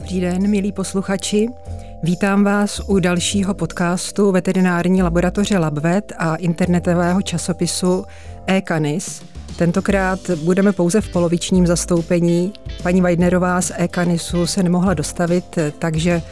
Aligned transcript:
Dobrý 0.00 0.20
den, 0.20 0.50
milí 0.50 0.72
posluchači. 0.72 1.48
Vítám 2.02 2.44
vás 2.44 2.80
u 2.86 2.98
dalšího 2.98 3.54
podcastu 3.54 4.32
veterinární 4.32 5.02
laboratoře 5.02 5.58
LabVet 5.58 6.12
a 6.18 6.36
internetového 6.36 7.22
časopisu 7.22 8.04
e-Canis. 8.46 9.22
Tentokrát 9.58 10.30
budeme 10.30 10.72
pouze 10.72 11.00
v 11.00 11.08
polovičním 11.08 11.66
zastoupení. 11.66 12.52
Paní 12.82 13.00
Weidnerová 13.00 13.60
z 13.60 13.72
e-Canisu 13.76 14.46
se 14.46 14.62
nemohla 14.62 14.94
dostavit, 14.94 15.58
takže 15.78 16.22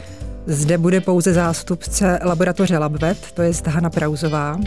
zde 0.45 0.77
bude 0.77 1.01
pouze 1.01 1.33
zástupce 1.33 2.19
laboratoře 2.25 2.77
LabVet, 2.77 3.31
to 3.33 3.41
je 3.41 3.51
Hana 3.65 3.89
Prauzová. 3.89 4.59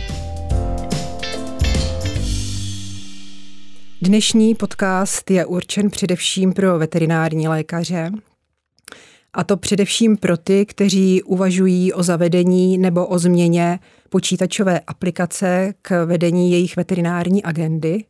Dnešní 4.03 4.55
podcast 4.55 5.30
je 5.30 5.46
určen 5.46 5.91
především 5.91 6.53
pro 6.53 6.79
veterinární 6.79 7.49
lékaře, 7.49 8.11
a 9.35 9.45
to 9.45 9.57
především 9.57 10.17
pro 10.17 10.36
ty, 10.36 10.67
kteří 10.67 11.22
uvažují 11.22 11.93
o 11.93 12.03
zavedení 12.03 12.79
nebo 12.79 13.07
o 13.07 13.18
změně 13.18 13.79
počítačové 14.08 14.81
aplikace 14.81 15.75
k 15.82 16.05
vedení 16.05 16.53
jejich 16.53 16.77
veterinární 16.77 17.43
agendy. 17.45 18.05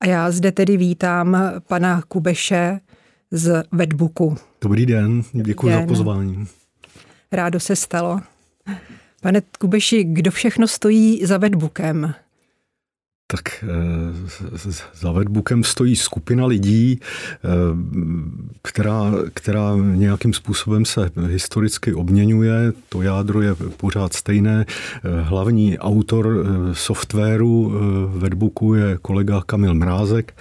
A 0.00 0.06
já 0.06 0.30
zde 0.30 0.52
tedy 0.52 0.76
vítám 0.76 1.36
pana 1.68 2.02
Kubeše 2.08 2.80
z 3.30 3.62
Vedbooku. 3.72 4.36
Dobrý 4.60 4.86
den, 4.86 5.22
děkuji 5.32 5.68
den. 5.68 5.80
za 5.80 5.86
pozvání. 5.86 6.46
Rádo 7.32 7.60
se 7.60 7.76
stalo. 7.76 8.20
Pane 9.20 9.42
Kubeši, 9.58 10.04
kdo 10.04 10.30
všechno 10.30 10.68
stojí 10.68 11.26
za 11.26 11.38
Vedbookem? 11.38 12.14
Tak 13.28 13.64
eh, 13.64 14.68
za 14.94 15.12
Webbookem 15.12 15.64
stojí 15.64 15.96
skupina 15.96 16.46
lidí, 16.46 17.00
eh, 17.00 17.48
která, 18.62 19.12
která 19.34 19.76
nějakým 19.76 20.32
způsobem 20.32 20.84
se 20.84 21.10
historicky 21.26 21.94
obměňuje. 21.94 22.72
To 22.88 23.02
jádro 23.02 23.42
je 23.42 23.54
pořád 23.54 24.12
stejné. 24.12 24.64
Eh, 24.68 25.22
hlavní 25.22 25.78
autor 25.78 26.46
softwaru 26.72 27.72
Webbooku 28.14 28.74
je 28.74 28.98
kolega 29.02 29.42
Kamil 29.46 29.74
Mrázek 29.74 30.34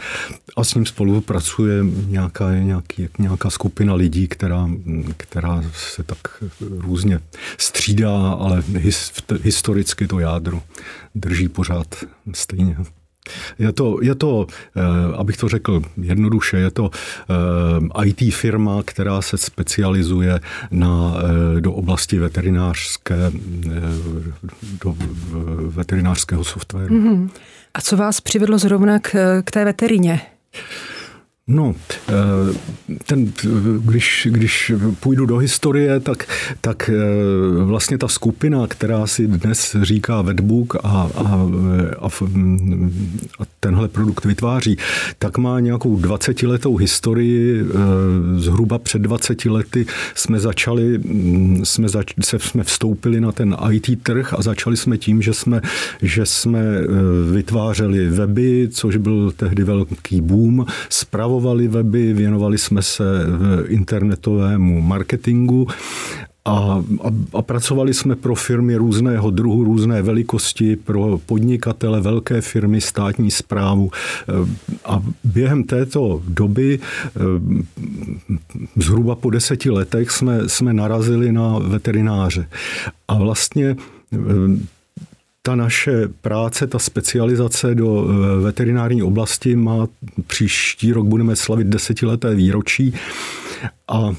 a 0.58 0.64
s 0.64 0.76
ním 0.76 0.86
spolupracuje 0.86 1.84
nějaká, 2.08 2.56
nějaký, 2.56 3.10
nějaká 3.20 3.50
skupina 3.50 3.94
lidí, 3.94 4.28
která, 4.28 4.70
která 5.18 5.64
se 5.74 6.04
tak 6.04 6.18
různě 6.62 7.20
střídá, 7.58 8.32
ale 8.32 8.64
his, 8.78 9.12
historicky 9.42 10.08
to 10.08 10.20
jádro 10.20 10.62
drží 11.16 11.48
pořád 11.48 11.96
stejně. 12.34 12.78
Je 13.60 13.74
to, 13.74 13.98
je 14.02 14.16
to, 14.16 14.48
eh, 14.76 14.82
abych 15.18 15.38
to 15.38 15.50
řekl 15.50 15.82
jednoduše, 16.02 16.58
je 16.58 16.72
to 16.72 16.90
eh, 18.00 18.08
IT 18.08 18.34
firma, 18.34 18.84
která 18.86 19.22
se 19.22 19.38
specializuje 19.38 20.40
na, 20.72 21.14
eh, 21.58 21.62
do 21.62 21.74
oblasti 21.74 22.20
veterinářské, 22.20 23.32
do 24.84 24.96
veterinářského 25.68 26.44
softwaru. 26.44 26.88
Mm-hmm. 26.88 27.30
A 27.74 27.82
co 27.82 27.98
vás 27.98 28.22
přivedlo 28.22 28.58
zrovna 28.58 29.00
k, 29.00 29.42
k 29.46 29.52
té 29.52 29.66
veterině? 29.66 30.22
No, 31.48 31.76
eh, 32.10 32.14
ten, 33.06 33.32
když, 33.80 34.28
když 34.32 34.72
půjdu 35.00 35.26
do 35.26 35.38
historie, 35.38 36.00
tak, 36.00 36.28
tak 36.62 36.90
eh, 36.90 37.64
vlastně 37.64 37.98
ta 37.98 38.08
skupina, 38.08 38.68
která 38.68 39.08
si 39.08 39.28
dnes 39.28 39.76
říká 39.82 40.22
Vedbook 40.22 40.76
a, 40.76 40.80
a, 40.80 41.10
a, 42.02 42.10
a 43.40 43.46
tenhle 43.60 43.88
produkt 43.88 44.26
vytváří, 44.26 44.78
tak 45.20 45.38
má 45.38 45.60
nějakou 45.60 45.98
20-letou 45.98 46.78
historii. 46.78 47.62
Eh, 47.62 47.74
zhruba 48.40 48.80
před 48.80 49.02
20 49.02 49.46
lety 49.46 49.86
jsme 50.16 50.40
začali, 50.40 51.02
jsme, 51.64 51.90
zač, 51.90 52.14
se, 52.22 52.40
jsme 52.40 52.64
vstoupili 52.64 53.22
na 53.22 53.32
ten 53.32 53.56
IT 53.72 54.04
trh 54.04 54.34
a 54.34 54.42
začali 54.42 54.78
jsme 54.78 54.98
tím, 54.98 55.22
že 55.22 55.34
jsme, 55.34 55.62
že 56.02 56.26
jsme 56.26 56.62
vytvářeli 57.32 58.10
weby, 58.10 58.68
což 58.72 58.98
byl 58.98 59.32
tehdy 59.32 59.64
velký 59.64 60.22
boom, 60.22 60.66
zpravo 60.90 61.35
Spravovali 61.36 61.68
weby, 61.68 62.14
věnovali 62.14 62.58
jsme 62.58 62.82
se 62.82 63.04
internetovému 63.68 64.82
marketingu 64.82 65.68
a, 66.46 66.52
a, 67.04 67.12
a 67.34 67.42
pracovali 67.42 67.94
jsme 67.94 68.16
pro 68.16 68.36
firmy 68.36 68.76
různého 68.76 69.32
druhu, 69.32 69.64
různé 69.64 70.02
velikosti, 70.02 70.76
pro 70.76 71.20
podnikatele, 71.26 72.02
velké 72.02 72.42
firmy, 72.42 72.82
státní 72.82 73.32
zprávu. 73.32 73.92
A 74.86 75.04
během 75.24 75.64
této 75.64 76.22
doby, 76.28 76.80
zhruba 78.76 79.16
po 79.16 79.30
deseti 79.30 79.70
letech, 79.70 80.12
jsme, 80.12 80.50
jsme 80.50 80.74
narazili 80.74 81.32
na 81.32 81.60
veterináře. 81.60 82.48
A 83.08 83.18
vlastně 83.18 83.76
ta 85.46 85.56
naše 85.56 86.08
práce, 86.22 86.68
ta 86.68 86.80
specializace 86.80 87.76
do 87.76 88.08
eh, 88.10 88.42
veterinární 88.42 89.04
oblasti 89.04 89.56
má 89.56 89.88
příští 90.28 90.92
rok 90.92 91.06
budeme 91.06 91.36
slavit 91.36 91.68
desetileté 91.68 92.36
výročí 92.36 92.94
a 93.88 94.14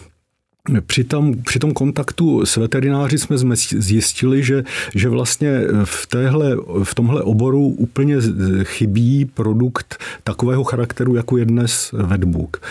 při 0.86 1.04
tom, 1.04 1.42
při 1.42 1.58
tom 1.58 1.72
kontaktu 1.72 2.46
s 2.46 2.56
veterináři 2.56 3.18
jsme 3.18 3.56
zjistili, 3.56 4.42
že, 4.42 4.64
že 4.94 5.08
vlastně 5.08 5.60
v, 5.84 6.06
téhle, 6.06 6.56
v 6.82 6.94
tomhle 6.94 7.22
oboru 7.22 7.66
úplně 7.66 8.16
chybí 8.62 9.24
produkt 9.24 9.96
takového 10.24 10.64
charakteru, 10.64 11.14
jako 11.14 11.36
je 11.36 11.44
dnes 11.44 11.92
Vetbook. 11.92 12.62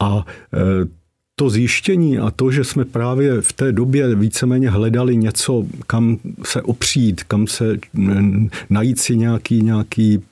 A 0.00 0.26
eh, 0.54 0.58
to 1.36 1.50
zjištění 1.50 2.18
a 2.18 2.30
to, 2.30 2.50
že 2.50 2.64
jsme 2.64 2.84
právě 2.84 3.40
v 3.40 3.52
té 3.52 3.72
době 3.72 4.14
víceméně 4.14 4.70
hledali 4.70 5.16
něco, 5.16 5.64
kam 5.86 6.18
se 6.44 6.62
opřít, 6.62 7.22
kam 7.22 7.46
se 7.46 7.78
najít 8.70 9.00
si 9.00 9.16
nějaký, 9.16 9.62
nějaký, 9.62 10.22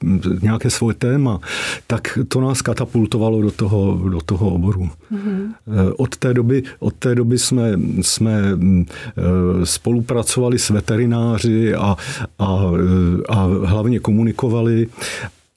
nějaké 0.42 0.70
svoje 0.70 0.94
téma, 0.94 1.40
tak 1.86 2.18
to 2.28 2.40
nás 2.40 2.62
katapultovalo 2.62 3.42
do 3.42 3.50
toho, 3.50 4.08
do 4.08 4.20
toho 4.20 4.50
oboru. 4.50 4.90
Mm-hmm. 5.12 5.52
Od 5.96 6.16
té 6.16 6.34
doby, 6.34 6.62
od 6.78 6.94
té 6.94 7.14
doby 7.14 7.38
jsme, 7.38 7.72
jsme 8.02 8.42
spolupracovali 9.64 10.58
s 10.58 10.70
veterináři 10.70 11.74
a, 11.74 11.96
a, 12.38 12.60
a 13.28 13.44
hlavně 13.64 14.00
komunikovali 14.00 14.86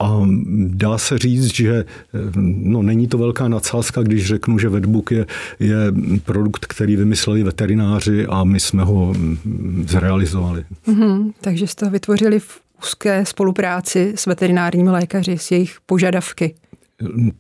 a 0.03 0.27
dá 0.67 0.97
se 0.97 1.17
říct, 1.17 1.53
že 1.53 1.85
no, 2.35 2.81
není 2.81 3.07
to 3.07 3.17
velká 3.17 3.47
nadsázka, 3.47 4.01
když 4.01 4.27
řeknu, 4.27 4.59
že 4.59 4.69
Vedbook 4.69 5.11
je, 5.11 5.25
je 5.59 5.75
produkt, 6.23 6.65
který 6.65 6.95
vymysleli 6.95 7.43
veterináři 7.43 8.25
a 8.29 8.43
my 8.43 8.59
jsme 8.59 8.83
ho 8.83 9.15
zrealizovali. 9.87 10.65
Mm-hmm, 10.87 11.31
takže 11.41 11.67
jste 11.67 11.85
ho 11.85 11.91
vytvořili 11.91 12.39
v 12.39 12.61
úzké 12.83 13.25
spolupráci 13.25 14.13
s 14.15 14.25
veterinárními 14.25 14.89
lékaři, 14.89 15.37
s 15.37 15.51
jejich 15.51 15.77
požadavky. 15.85 16.55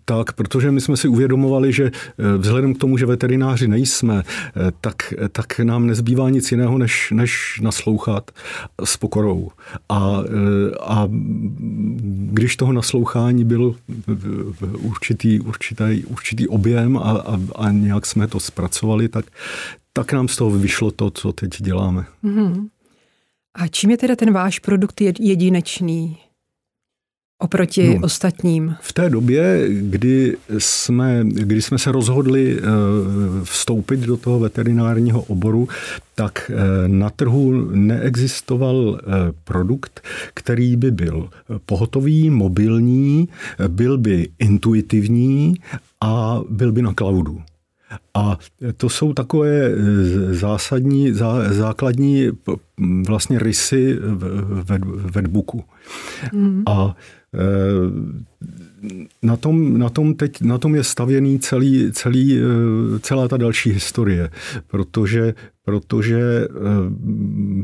Tak, 0.05 0.33
protože 0.33 0.71
my 0.71 0.81
jsme 0.81 0.97
si 0.97 1.07
uvědomovali, 1.07 1.73
že 1.73 1.85
eh, 1.85 2.37
vzhledem 2.37 2.73
k 2.73 2.77
tomu, 2.77 2.97
že 2.97 3.05
veterináři 3.05 3.67
nejsme, 3.67 4.23
eh, 4.27 4.71
tak, 4.81 5.13
tak 5.31 5.59
nám 5.59 5.87
nezbývá 5.87 6.29
nic 6.29 6.51
jiného, 6.51 6.77
než, 6.77 7.11
než 7.11 7.59
naslouchat 7.63 8.31
s 8.83 8.97
pokorou. 8.97 9.51
A, 9.89 10.23
a 10.81 11.09
když 12.31 12.55
toho 12.55 12.73
naslouchání 12.73 13.45
byl 13.45 13.75
určitý, 14.77 15.39
určitý, 15.39 16.05
určitý 16.05 16.47
objem 16.47 16.97
a, 16.97 17.01
a, 17.01 17.39
a 17.55 17.71
nějak 17.71 18.05
jsme 18.05 18.27
to 18.27 18.39
zpracovali, 18.39 19.09
tak, 19.09 19.25
tak 19.93 20.13
nám 20.13 20.27
z 20.27 20.35
toho 20.35 20.51
vyšlo 20.51 20.91
to, 20.91 21.11
co 21.11 21.33
teď 21.33 21.61
děláme. 21.61 22.05
Mm-hmm. 22.23 22.67
A 23.55 23.67
čím 23.67 23.91
je 23.91 23.97
teda 23.97 24.15
ten 24.15 24.33
váš 24.33 24.59
produkt 24.59 25.01
jedinečný? 25.19 26.17
Oproti 27.43 27.95
no, 27.95 28.05
ostatním? 28.05 28.75
V 28.81 28.93
té 28.93 29.09
době, 29.09 29.67
kdy 29.69 30.37
jsme, 30.57 31.23
kdy 31.23 31.61
jsme 31.61 31.77
se 31.77 31.91
rozhodli 31.91 32.57
eh, 32.57 32.61
vstoupit 33.43 33.99
do 33.99 34.17
toho 34.17 34.39
veterinárního 34.39 35.21
oboru, 35.21 35.67
tak 36.15 36.51
eh, 36.53 36.87
na 36.87 37.09
trhu 37.09 37.51
neexistoval 37.75 38.99
eh, 38.99 39.11
produkt, 39.43 40.01
který 40.33 40.75
by 40.75 40.91
byl 40.91 41.29
pohotový, 41.65 42.29
mobilní, 42.29 43.29
byl 43.67 43.97
by 43.97 44.27
intuitivní 44.39 45.55
a 46.01 46.41
byl 46.49 46.71
by 46.71 46.81
na 46.81 46.93
cloudu. 46.93 47.41
A 48.13 48.37
to 48.77 48.89
jsou 48.89 49.13
takové 49.13 49.71
zásadní, 50.31 51.11
zá, 51.11 51.53
základní 51.53 52.29
vlastně 53.07 53.39
rysy 53.39 53.97
v, 54.01 54.23
v, 54.63 55.11
Webooku. 55.11 55.63
Mm. 56.33 56.63
A 56.67 56.95
na 59.23 59.37
tom, 59.37 59.77
na 59.77 59.89
tom, 59.89 60.13
teď, 60.13 60.41
na 60.41 60.57
tom 60.57 60.75
je 60.75 60.83
stavěný 60.83 61.39
celý, 61.39 61.91
celý, 61.91 62.39
eh, 62.39 62.99
celá 62.99 63.27
ta 63.27 63.37
další 63.37 63.71
historie, 63.71 64.29
protože, 64.67 65.33
protože 65.65 66.47
eh, 66.47 67.63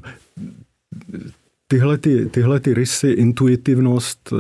tyhle, 1.71 1.98
ty, 1.98 2.25
tyhle 2.25 2.60
ty 2.60 2.74
rysy, 2.74 3.07
intuitivnost 3.07 4.33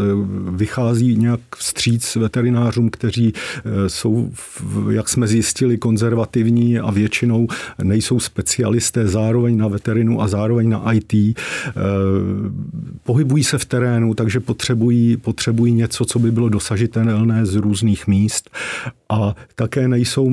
vychází 0.51 1.15
nějak 1.15 1.39
vstříc 1.57 2.15
veterinářům, 2.15 2.89
kteří 2.89 3.33
jsou, 3.87 4.31
jak 4.89 5.09
jsme 5.09 5.27
zjistili, 5.27 5.77
konzervativní 5.77 6.79
a 6.79 6.91
většinou 6.91 7.47
nejsou 7.83 8.19
specialisté 8.19 9.07
zároveň 9.07 9.57
na 9.57 9.67
veterinu 9.67 10.21
a 10.21 10.27
zároveň 10.27 10.69
na 10.69 10.93
IT. 10.93 11.37
Pohybují 13.03 13.43
se 13.43 13.57
v 13.57 13.65
terénu, 13.65 14.13
takže 14.13 14.39
potřebují, 14.39 15.17
potřebují 15.17 15.73
něco, 15.73 16.05
co 16.05 16.19
by 16.19 16.31
bylo 16.31 16.49
dosažitelné 16.49 17.45
z 17.45 17.55
různých 17.55 18.07
míst 18.07 18.49
a 19.09 19.35
také 19.55 19.87
nejsou, 19.87 20.31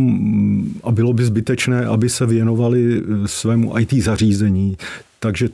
a 0.84 0.92
bylo 0.92 1.12
by 1.12 1.24
zbytečné, 1.24 1.86
aby 1.86 2.08
se 2.08 2.26
věnovali 2.26 3.02
svému 3.26 3.78
IT 3.78 3.92
zařízení. 3.92 4.76
Takže 5.20 5.48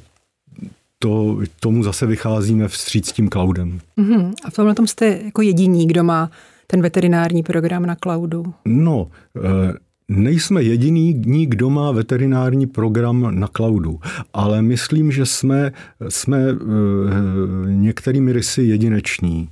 to, 1.02 1.38
tomu 1.60 1.82
zase 1.82 2.06
vycházíme 2.06 2.68
vstříc 2.68 3.12
tím 3.12 3.28
cloudem. 3.30 3.80
Mm-hmm. 3.98 4.32
A 4.44 4.50
v 4.50 4.54
tomhle 4.54 4.74
tom 4.74 4.86
jste 4.86 5.20
jako 5.24 5.42
jediní, 5.42 5.86
kdo 5.86 6.04
má 6.04 6.30
ten 6.66 6.82
veterinární 6.82 7.42
program 7.42 7.86
na 7.86 7.96
cloudu? 8.02 8.44
No, 8.64 9.08
eh, 9.36 9.72
Nejsme 10.08 10.62
jediný, 10.62 11.46
kdo 11.46 11.70
má 11.70 11.92
veterinární 11.92 12.66
program 12.66 13.40
na 13.40 13.46
cloudu, 13.46 14.00
ale 14.34 14.62
myslím, 14.62 15.12
že 15.12 15.26
jsme, 15.26 15.72
jsme 16.08 16.38
eh, 16.38 16.54
některými 17.66 18.32
rysy 18.32 18.62
jedineční. 18.62 19.48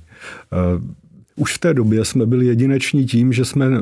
Eh, 0.53 1.00
už 1.35 1.53
v 1.53 1.59
té 1.59 1.73
době 1.73 2.05
jsme 2.05 2.25
byli 2.25 2.45
jedineční 2.45 3.05
tím, 3.05 3.33
že 3.33 3.45
jsme 3.45 3.65
eh, 3.65 3.79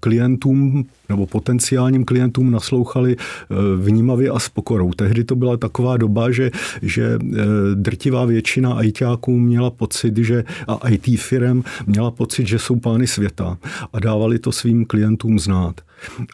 klientům 0.00 0.86
nebo 1.08 1.26
potenciálním 1.26 2.04
klientům 2.04 2.50
naslouchali 2.50 3.16
eh, 3.16 3.54
vnímavě 3.76 4.30
a 4.30 4.38
s 4.38 4.48
pokorou. 4.48 4.92
Tehdy 4.92 5.24
to 5.24 5.36
byla 5.36 5.56
taková 5.56 5.96
doba, 5.96 6.30
že, 6.30 6.50
že 6.82 7.18
eh, 7.20 7.36
drtivá 7.74 8.24
většina 8.24 8.82
ITáků 8.82 9.38
měla 9.38 9.70
pocit, 9.70 10.16
že 10.16 10.44
a 10.68 10.88
IT 10.88 11.20
firm 11.20 11.62
měla 11.86 12.10
pocit, 12.10 12.46
že 12.46 12.58
jsou 12.58 12.76
pány 12.76 13.06
světa 13.06 13.58
a 13.92 14.00
dávali 14.00 14.38
to 14.38 14.52
svým 14.52 14.84
klientům 14.84 15.38
znát. 15.38 15.80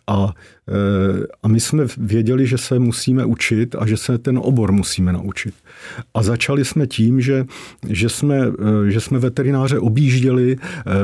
A, 0.06 0.34
a 1.42 1.48
my 1.48 1.60
jsme 1.60 1.86
věděli, 1.96 2.46
že 2.46 2.58
se 2.58 2.78
musíme 2.78 3.24
učit 3.24 3.74
a 3.78 3.86
že 3.86 3.96
se 3.96 4.18
ten 4.18 4.38
obor 4.38 4.72
musíme 4.72 5.12
naučit. 5.12 5.54
A 6.14 6.22
začali 6.22 6.64
jsme 6.64 6.86
tím, 6.86 7.20
že, 7.20 7.46
že, 7.88 8.08
jsme, 8.08 8.52
že 8.88 9.00
jsme 9.00 9.18
veterináře 9.18 9.78
objížděli, 9.78 10.56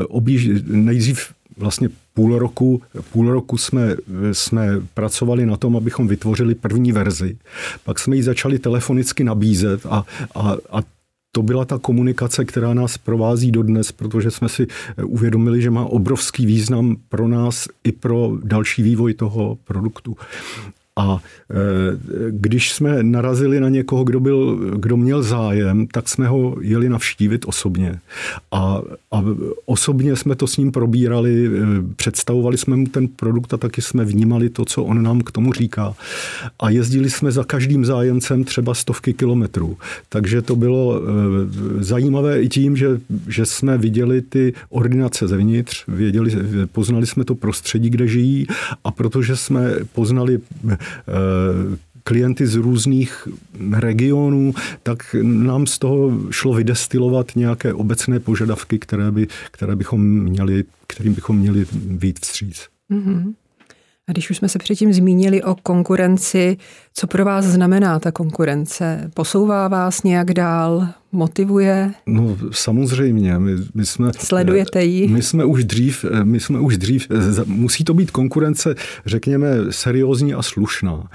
objíž, 0.08 0.48
nejdřív 0.66 1.32
vlastně 1.56 1.88
půl 2.14 2.38
roku, 2.38 2.82
půl 3.12 3.32
roku 3.32 3.58
jsme, 3.58 3.96
jsme 4.32 4.80
pracovali 4.94 5.46
na 5.46 5.56
tom, 5.56 5.76
abychom 5.76 6.08
vytvořili 6.08 6.54
první 6.54 6.92
verzi. 6.92 7.36
Pak 7.84 7.98
jsme 7.98 8.16
ji 8.16 8.22
začali 8.22 8.58
telefonicky 8.58 9.24
nabízet 9.24 9.86
a, 9.86 10.04
a, 10.34 10.56
a 10.70 10.82
to 11.32 11.42
byla 11.42 11.64
ta 11.64 11.78
komunikace, 11.78 12.44
která 12.44 12.74
nás 12.74 12.98
provází 12.98 13.52
dodnes, 13.52 13.92
protože 13.92 14.30
jsme 14.30 14.48
si 14.48 14.66
uvědomili, 15.04 15.62
že 15.62 15.70
má 15.70 15.84
obrovský 15.84 16.46
význam 16.46 16.96
pro 17.08 17.28
nás 17.28 17.68
i 17.84 17.92
pro 17.92 18.38
další 18.44 18.82
vývoj 18.82 19.14
toho 19.14 19.58
produktu. 19.64 20.16
A 20.98 21.20
e, 21.50 21.54
když 22.30 22.72
jsme 22.72 23.02
narazili 23.02 23.60
na 23.60 23.68
někoho, 23.68 24.04
kdo, 24.04 24.20
byl, 24.20 24.56
kdo 24.76 24.96
měl 24.96 25.22
zájem, 25.22 25.86
tak 25.86 26.08
jsme 26.08 26.28
ho 26.28 26.56
jeli 26.60 26.88
navštívit 26.88 27.44
osobně. 27.46 28.00
A, 28.52 28.82
a 29.12 29.24
osobně 29.66 30.16
jsme 30.16 30.34
to 30.34 30.46
s 30.46 30.56
ním 30.56 30.72
probírali, 30.72 31.46
e, 31.46 31.50
představovali 31.96 32.58
jsme 32.58 32.76
mu 32.76 32.86
ten 32.86 33.08
produkt 33.08 33.54
a 33.54 33.56
taky 33.56 33.82
jsme 33.82 34.04
vnímali 34.04 34.48
to, 34.48 34.64
co 34.64 34.84
on 34.84 35.02
nám 35.02 35.20
k 35.20 35.30
tomu 35.30 35.52
říká. 35.52 35.94
A 36.60 36.70
jezdili 36.70 37.10
jsme 37.10 37.32
za 37.32 37.44
každým 37.44 37.84
zájemcem 37.84 38.44
třeba 38.44 38.74
stovky 38.74 39.12
kilometrů. 39.12 39.76
Takže 40.08 40.42
to 40.42 40.56
bylo 40.56 41.00
e, 41.00 41.02
zajímavé 41.84 42.42
i 42.42 42.48
tím, 42.48 42.76
že, 42.76 43.00
že 43.28 43.46
jsme 43.46 43.78
viděli 43.78 44.22
ty 44.22 44.52
ordinace 44.68 45.28
zevnitř, 45.28 45.84
věděli, 45.88 46.32
poznali 46.72 47.06
jsme 47.06 47.24
to 47.24 47.34
prostředí, 47.34 47.90
kde 47.90 48.08
žijí 48.08 48.46
a 48.84 48.90
protože 48.90 49.36
jsme 49.36 49.74
poznali 49.92 50.38
klienty 52.04 52.46
z 52.46 52.54
různých 52.54 53.28
regionů, 53.72 54.54
tak 54.82 55.16
nám 55.22 55.66
z 55.66 55.78
toho 55.78 56.12
šlo 56.30 56.54
vydestilovat 56.54 57.36
nějaké 57.36 57.74
obecné 57.74 58.20
požadavky, 58.20 58.78
které, 58.78 59.10
by, 59.10 59.26
které 59.50 59.76
bychom 59.76 60.08
měli, 60.08 60.64
kterým 60.86 61.14
bychom 61.14 61.38
měli 61.38 61.66
být 61.72 62.20
vstříc. 62.20 62.66
Mm-hmm. 62.90 63.34
A 64.08 64.12
když 64.12 64.30
už 64.30 64.36
jsme 64.36 64.48
se 64.48 64.58
předtím 64.58 64.92
zmínili 64.92 65.42
o 65.42 65.54
konkurenci, 65.54 66.56
co 66.94 67.06
pro 67.06 67.24
vás 67.24 67.44
znamená 67.44 67.98
ta 67.98 68.12
konkurence? 68.12 69.10
Posouvá 69.14 69.68
vás 69.68 70.02
nějak 70.02 70.34
dál? 70.34 70.88
Motivuje? 71.12 71.92
No 72.06 72.36
samozřejmě. 72.50 73.38
My, 73.38 73.52
my 73.74 73.86
jsme, 73.86 74.10
Sledujete 74.18 74.84
ji? 74.84 75.08
My 75.08 75.22
jsme 75.22 75.44
už 75.44 75.64
dřív, 75.64 76.04
my 76.22 76.40
jsme 76.40 76.60
už 76.60 76.78
dřív, 76.78 77.08
musí 77.46 77.84
to 77.84 77.94
být 77.94 78.10
konkurence, 78.10 78.74
řekněme, 79.06 79.48
seriózní 79.70 80.34
a 80.34 80.42
slušná. 80.42 81.08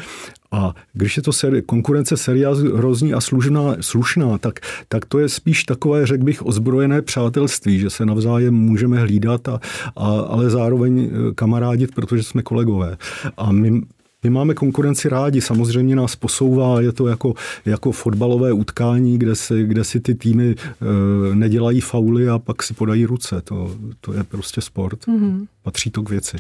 A 0.52 0.74
když 0.94 1.18
je 1.18 1.24
to 1.24 1.32
seri- 1.32 1.62
konkurence 1.66 2.18
seriózní 2.18 3.14
a 3.14 3.22
slušná, 3.22 3.76
slušná 3.82 4.38
tak, 4.38 4.60
tak 4.88 5.06
to 5.06 5.20
je 5.20 5.30
spíš 5.30 5.64
takové, 5.64 6.06
řekl 6.06 6.24
bych, 6.24 6.46
ozbrojené 6.46 7.02
přátelství, 7.02 7.80
že 7.80 7.90
se 7.90 8.06
navzájem 8.06 8.54
můžeme 8.54 9.00
hlídat, 9.00 9.48
a, 9.48 9.60
a, 9.96 10.08
ale 10.20 10.50
zároveň 10.50 11.00
e, 11.00 11.34
kamarádit, 11.34 11.96
protože 11.96 12.24
jsme 12.24 12.42
kolegové. 12.42 12.98
A 13.38 13.52
my, 13.52 13.82
my 14.24 14.30
máme 14.30 14.54
konkurenci 14.54 15.10
rádi, 15.10 15.42
samozřejmě 15.42 15.96
nás 15.96 16.16
posouvá, 16.16 16.82
je 16.82 16.92
to 16.92 17.08
jako, 17.08 17.34
jako 17.66 17.92
fotbalové 17.92 18.54
utkání, 18.54 19.18
kde, 19.18 19.36
si, 19.36 19.64
kde 19.64 19.84
si 19.84 20.00
ty 20.00 20.16
týmy 20.16 20.56
e, 20.56 21.36
nedělají 21.36 21.82
fauly 21.82 22.30
a 22.30 22.40
pak 22.40 22.64
si 22.64 22.74
podají 22.74 23.06
ruce. 23.06 23.42
To, 23.42 23.76
to 24.02 24.14
je 24.14 24.24
prostě 24.24 24.62
sport. 24.62 25.00
Mm-hmm. 25.08 25.48
Patří 25.64 25.92
to 25.92 26.02
k 26.02 26.10
věci. 26.10 26.38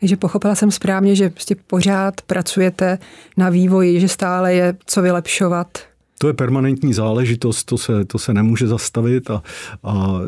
Takže 0.00 0.16
pochopila 0.16 0.54
jsem 0.54 0.70
správně, 0.70 1.16
že 1.16 1.30
prostě 1.30 1.56
pořád 1.66 2.20
pracujete 2.20 2.98
na 3.36 3.50
vývoji, 3.50 4.00
že 4.00 4.08
stále 4.08 4.54
je 4.54 4.76
co 4.86 5.02
vylepšovat. 5.02 5.78
To 6.18 6.26
je 6.26 6.34
permanentní 6.34 6.94
záležitost, 6.94 7.64
to 7.64 7.78
se, 7.78 8.04
to 8.04 8.18
se 8.18 8.34
nemůže 8.34 8.66
zastavit 8.66 9.30
a, 9.30 9.42
a, 9.82 10.20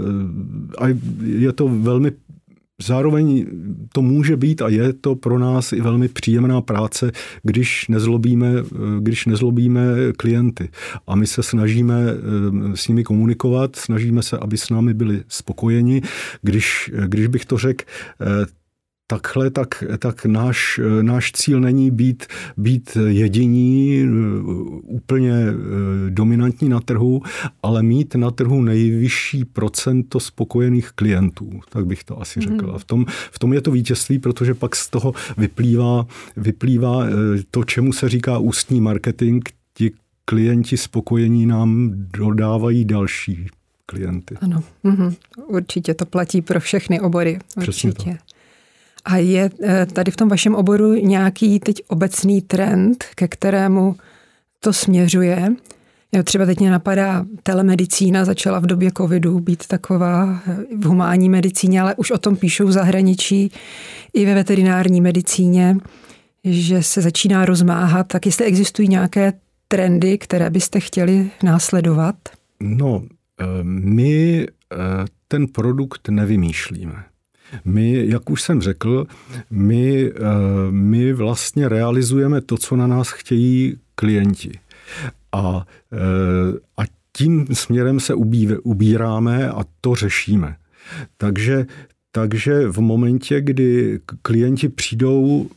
a 0.78 0.86
je 1.22 1.52
to 1.52 1.68
velmi 1.68 2.12
Zároveň 2.82 3.46
to 3.92 4.02
může 4.02 4.36
být 4.36 4.62
a 4.62 4.68
je 4.68 4.92
to 4.92 5.14
pro 5.14 5.38
nás 5.38 5.72
i 5.72 5.80
velmi 5.80 6.08
příjemná 6.08 6.60
práce, 6.60 7.12
když 7.42 7.88
nezlobíme, 7.88 8.52
když 9.00 9.26
nezlobíme 9.26 9.82
klienty. 10.16 10.68
A 11.06 11.16
my 11.16 11.26
se 11.26 11.42
snažíme 11.42 11.94
eh, 11.94 12.76
s 12.76 12.88
nimi 12.88 13.04
komunikovat, 13.04 13.76
snažíme 13.76 14.22
se, 14.22 14.38
aby 14.38 14.56
s 14.58 14.70
námi 14.70 14.94
byli 14.94 15.22
spokojeni. 15.28 16.02
Když, 16.42 16.90
když 17.06 17.26
bych 17.26 17.44
to 17.44 17.58
řekl, 17.58 17.84
eh, 18.20 18.46
takhle, 19.06 19.50
tak, 19.50 19.84
tak 19.98 20.26
náš, 20.26 20.80
náš 21.02 21.32
cíl 21.32 21.60
není 21.60 21.90
být, 21.90 22.26
být 22.56 22.96
jediní, 23.06 24.04
úplně 24.82 25.32
eh, 25.32 25.54
dominantní 26.10 26.68
na 26.68 26.80
trhu, 26.80 27.22
ale 27.62 27.82
mít 27.82 28.14
na 28.14 28.30
trhu 28.30 28.62
nejvyšší 28.62 29.44
procento 29.44 30.20
spokojených 30.20 30.90
klientů, 30.90 31.60
tak 31.68 31.86
bych 31.86 32.04
to 32.04 32.20
asi 32.20 32.40
řekl. 32.40 32.72
A 32.74 32.78
v 32.78 32.84
tom, 32.84 33.06
v 33.08 33.38
tom 33.38 33.52
je 33.52 33.60
to 33.60 33.70
vítězství, 33.70 34.18
protože 34.18 34.54
pak 34.54 34.76
z 34.76 34.90
toho 34.90 35.12
vyplývá, 35.36 36.06
vyplývá 36.36 37.06
eh, 37.06 37.10
to, 37.50 37.64
čemu 37.64 37.92
se 37.92 38.08
říká 38.08 38.38
ústní 38.38 38.80
marketing, 38.80 39.42
ti 39.74 39.92
klienti 40.24 40.76
spokojení 40.76 41.46
nám 41.46 41.90
dodávají 41.94 42.84
další 42.84 43.46
klienty. 43.86 44.34
Ano, 44.40 44.62
mhm. 44.82 45.14
určitě 45.46 45.94
to 45.94 46.06
platí 46.06 46.42
pro 46.42 46.60
všechny 46.60 47.00
obory. 47.00 47.38
Určitě. 47.56 47.92
Přesně 47.92 47.92
to. 47.92 48.33
A 49.04 49.16
je 49.16 49.50
eh, 49.62 49.86
tady 49.86 50.10
v 50.10 50.16
tom 50.16 50.28
vašem 50.28 50.54
oboru 50.54 50.92
nějaký 50.94 51.60
teď 51.60 51.82
obecný 51.88 52.42
trend, 52.42 53.04
ke 53.14 53.28
kterému 53.28 53.96
to 54.60 54.72
směřuje? 54.72 55.48
Třeba 56.24 56.46
teď 56.46 56.60
mě 56.60 56.70
napadá, 56.70 57.24
telemedicína 57.42 58.24
začala 58.24 58.58
v 58.58 58.66
době 58.66 58.92
covidu 58.96 59.40
být 59.40 59.66
taková 59.66 60.40
eh, 60.46 60.56
v 60.76 60.84
humánní 60.84 61.28
medicíně, 61.28 61.80
ale 61.80 61.94
už 61.94 62.10
o 62.10 62.18
tom 62.18 62.36
píšou 62.36 62.66
v 62.66 62.72
zahraničí 62.72 63.50
i 64.14 64.26
ve 64.26 64.34
veterinární 64.34 65.00
medicíně, 65.00 65.76
že 66.44 66.82
se 66.82 67.02
začíná 67.02 67.44
rozmáhat. 67.44 68.06
Tak 68.06 68.26
jestli 68.26 68.44
existují 68.44 68.88
nějaké 68.88 69.32
trendy, 69.68 70.18
které 70.18 70.50
byste 70.50 70.80
chtěli 70.80 71.30
následovat? 71.42 72.16
No, 72.60 73.02
eh, 73.40 73.44
my 73.62 74.46
ten 75.28 75.46
produkt 75.46 76.08
nevymýšlíme. 76.08 77.04
My, 77.64 78.06
jak 78.08 78.30
už 78.30 78.42
jsem 78.42 78.60
řekl, 78.60 79.06
my, 79.50 80.12
eh, 80.16 80.20
my 80.70 81.12
vlastně 81.12 81.68
realizujeme 81.68 82.40
to, 82.40 82.56
co 82.56 82.76
na 82.76 82.86
nás 82.86 83.08
chtějí 83.08 83.76
klienti. 83.94 84.58
A, 85.32 85.66
eh, 85.92 86.58
a 86.76 86.82
tím 87.16 87.46
směrem 87.52 88.00
se 88.00 88.14
ubíráme 88.62 89.50
a 89.50 89.64
to 89.80 89.94
řešíme. 89.94 90.56
Takže, 91.16 91.66
takže 92.12 92.68
v 92.68 92.80
momentě, 92.80 93.40
kdy 93.40 94.00
klienti 94.22 94.68
přijdou 94.68 95.48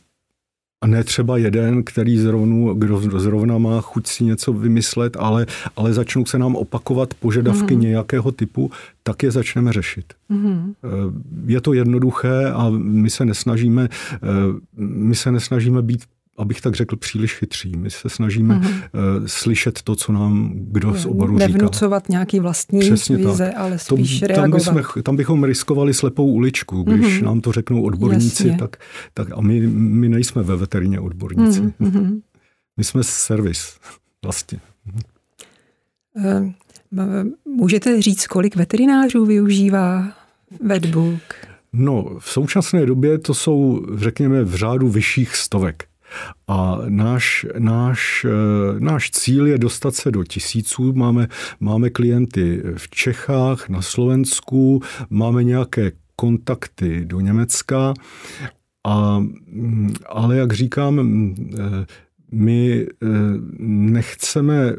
a 0.80 0.86
ne 0.86 1.04
třeba 1.04 1.36
jeden, 1.36 1.84
který 1.84 2.18
zrovna, 2.18 2.72
kdo 2.74 3.20
zrovna 3.20 3.58
má 3.58 3.80
chuť 3.80 4.06
si 4.06 4.24
něco 4.24 4.52
vymyslet, 4.52 5.16
ale, 5.20 5.46
ale 5.76 5.92
začnou 5.92 6.26
se 6.26 6.38
nám 6.38 6.56
opakovat 6.56 7.14
požadavky 7.14 7.74
mm. 7.74 7.80
nějakého 7.80 8.32
typu, 8.32 8.70
tak 9.02 9.22
je 9.22 9.30
začneme 9.30 9.72
řešit. 9.72 10.04
Mm. 10.28 10.72
Je 11.46 11.60
to 11.60 11.72
jednoduché 11.72 12.50
a 12.50 12.70
my 12.70 13.10
se 13.10 13.24
nesnažíme, 13.24 13.88
eh, 14.14 14.18
my 14.78 15.14
se 15.14 15.32
nesnažíme 15.32 15.82
být 15.82 16.00
abych 16.38 16.60
tak 16.60 16.74
řekl, 16.74 16.96
příliš 16.96 17.34
chytří. 17.34 17.72
My 17.76 17.90
se 17.90 18.08
snažíme 18.08 18.54
mm-hmm. 18.54 18.66
uh, 18.66 19.26
slyšet 19.26 19.82
to, 19.82 19.96
co 19.96 20.12
nám 20.12 20.52
kdo 20.54 20.94
z 20.94 21.06
oboru 21.06 21.38
říká. 21.38 21.48
Nevnucovat 21.48 22.08
nějaký 22.08 22.40
vlastní 22.40 22.80
Přesně 22.80 23.16
vize, 23.16 23.46
tak. 23.46 23.54
ale 23.56 23.78
spíš 23.78 24.20
to, 24.20 24.26
reagovat. 24.26 24.64
Tam, 24.64 24.74
bychom, 24.74 25.02
tam 25.02 25.16
bychom 25.16 25.44
riskovali 25.44 25.94
slepou 25.94 26.26
uličku, 26.26 26.82
když 26.82 27.20
mm-hmm. 27.20 27.24
nám 27.24 27.40
to 27.40 27.52
řeknou 27.52 27.82
odborníci, 27.82 28.56
tak, 28.58 28.76
tak 29.14 29.28
a 29.32 29.40
my, 29.40 29.66
my 29.66 30.08
nejsme 30.08 30.42
ve 30.42 30.56
veterině 30.56 31.00
odborníci. 31.00 31.60
Mm-hmm. 31.60 32.20
My 32.76 32.84
jsme 32.84 33.04
servis 33.04 33.76
vlastně. 34.24 34.60
Uh, 36.14 36.52
můžete 37.44 38.02
říct, 38.02 38.26
kolik 38.26 38.56
veterinářů 38.56 39.24
využívá 39.26 40.12
Vetbook? 40.60 41.20
No, 41.72 42.18
v 42.18 42.30
současné 42.30 42.86
době 42.86 43.18
to 43.18 43.34
jsou, 43.34 43.86
řekněme, 43.94 44.44
v 44.44 44.54
řádu 44.54 44.88
vyšších 44.88 45.36
stovek. 45.36 45.84
A 46.48 46.78
náš, 46.88 47.46
náš, 47.58 48.26
eh, 48.28 48.80
náš 48.80 49.10
cíl 49.10 49.46
je 49.46 49.58
dostat 49.58 49.94
se 49.94 50.10
do 50.10 50.24
tisíců. 50.24 50.92
Máme, 50.92 51.28
máme 51.60 51.90
klienty 51.90 52.62
v 52.76 52.90
Čechách, 52.90 53.68
na 53.68 53.82
Slovensku, 53.82 54.82
máme 55.10 55.44
nějaké 55.44 55.92
kontakty 56.16 57.04
do 57.04 57.20
Německa. 57.20 57.94
A, 58.84 59.18
mm, 59.18 59.94
ale 60.08 60.36
jak 60.36 60.52
říkám, 60.52 60.94
mm, 60.94 61.50
eh, 61.58 61.86
my 62.32 62.86
eh, 62.86 63.06
nechceme, 63.58 64.72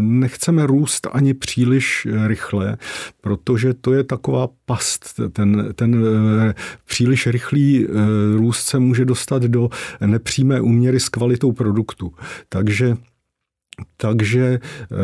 nechceme 0.00 0.66
růst 0.66 1.06
ani 1.12 1.34
příliš 1.34 2.06
rychle, 2.26 2.76
protože 3.20 3.74
to 3.74 3.92
je 3.92 4.04
taková 4.04 4.48
past. 4.66 5.20
Ten, 5.32 5.68
ten 5.74 6.04
eh, 6.04 6.54
příliš 6.84 7.26
rychlý 7.26 7.86
eh, 7.86 7.88
růst 8.36 8.66
se 8.66 8.78
může 8.78 9.04
dostat 9.04 9.42
do 9.42 9.68
nepřímé 10.06 10.60
úměry 10.60 11.00
s 11.00 11.08
kvalitou 11.08 11.52
produktu. 11.52 12.12
Takže 12.48 12.96
takže 13.96 14.60
eh, 14.60 14.96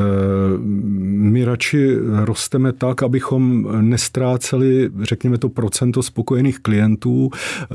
my 1.04 1.44
radši 1.44 1.96
rosteme 2.24 2.72
tak, 2.72 3.02
abychom 3.02 3.68
nestráceli, 3.88 4.90
řekněme 5.02 5.38
to, 5.38 5.48
procento 5.48 6.02
spokojených 6.02 6.58
klientů. 6.58 7.30
Eh, 7.32 7.66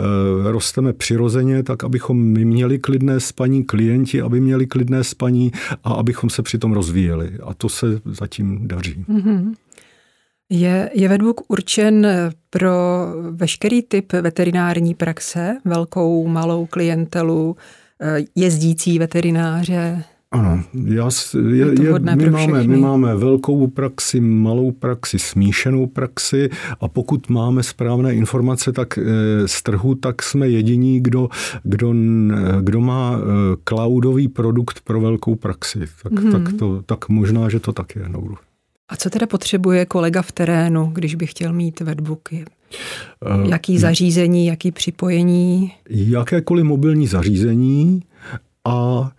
rosteme 0.52 0.94
přirozeně 0.94 1.64
tak, 1.64 1.84
abychom 1.84 2.18
my 2.24 2.46
měli 2.46 2.80
klidné 2.80 3.20
spaní, 3.20 3.64
klienti, 3.64 4.22
aby 4.22 4.40
měli 4.40 4.68
klidné 4.68 5.04
spaní 5.04 5.52
a 5.84 5.94
abychom 5.94 6.30
se 6.30 6.44
přitom 6.44 6.74
rozvíjeli. 6.74 7.32
A 7.44 7.54
to 7.54 7.70
se 7.70 8.02
zatím 8.06 8.68
daří. 8.68 9.06
Mm-hmm. 9.10 9.54
Je, 10.50 10.90
je 10.94 11.08
Vedbook 11.08 11.42
určen 11.48 12.08
pro 12.50 12.72
veškerý 13.32 13.82
typ 13.82 14.14
veterinární 14.14 14.96
praxe, 14.96 15.58
velkou, 15.66 16.28
malou 16.28 16.66
klientelu, 16.66 17.56
eh, 18.02 18.26
jezdící 18.36 19.00
veterináře? 19.00 20.04
Ano, 20.32 20.64
já, 20.86 21.10
je, 21.34 21.66
je, 21.66 21.84
je 21.84 22.00
my, 22.16 22.30
máme, 22.30 22.64
my 22.64 22.78
máme 22.78 23.16
velkou 23.16 23.68
praxi, 23.68 24.20
malou 24.20 24.72
praxi, 24.72 25.20
smíšenou 25.20 25.88
praxi 25.88 26.50
a 26.82 26.88
pokud 26.88 27.30
máme 27.30 27.64
správné 27.64 28.14
informace 28.14 28.72
tak 28.72 28.98
eh, 28.98 29.02
z 29.48 29.64
trhu, 29.64 29.96
tak 29.96 30.24
jsme 30.24 30.50
jediní, 30.50 31.00
kdo, 31.00 31.30
kdo, 31.64 31.94
kdo 32.62 32.82
má 32.82 33.18
eh, 33.18 33.24
cloudový 33.64 34.28
produkt 34.28 34.82
pro 34.84 35.02
velkou 35.02 35.36
praxi. 35.36 35.80
Tak, 36.04 36.20
hmm. 36.20 36.32
tak, 36.32 36.54
to, 36.60 36.82
tak 36.82 37.10
možná, 37.10 37.50
že 37.50 37.60
to 37.60 37.74
tak 37.74 37.96
je. 37.96 38.10
No. 38.10 38.24
A 38.90 38.96
co 38.96 39.10
teda 39.10 39.28
potřebuje 39.28 39.86
kolega 39.86 40.22
v 40.22 40.32
terénu, 40.32 40.92
když 40.94 41.16
by 41.16 41.28
chtěl 41.28 41.54
mít 41.54 41.80
webbooky? 41.80 42.46
Eh, 43.26 43.50
jaký 43.50 43.78
zařízení, 43.78 44.46
jaký 44.46 44.72
připojení? 44.72 45.72
Jakékoliv 45.90 46.66
mobilní 46.66 47.08
zařízení 47.08 48.04
a 48.66 49.10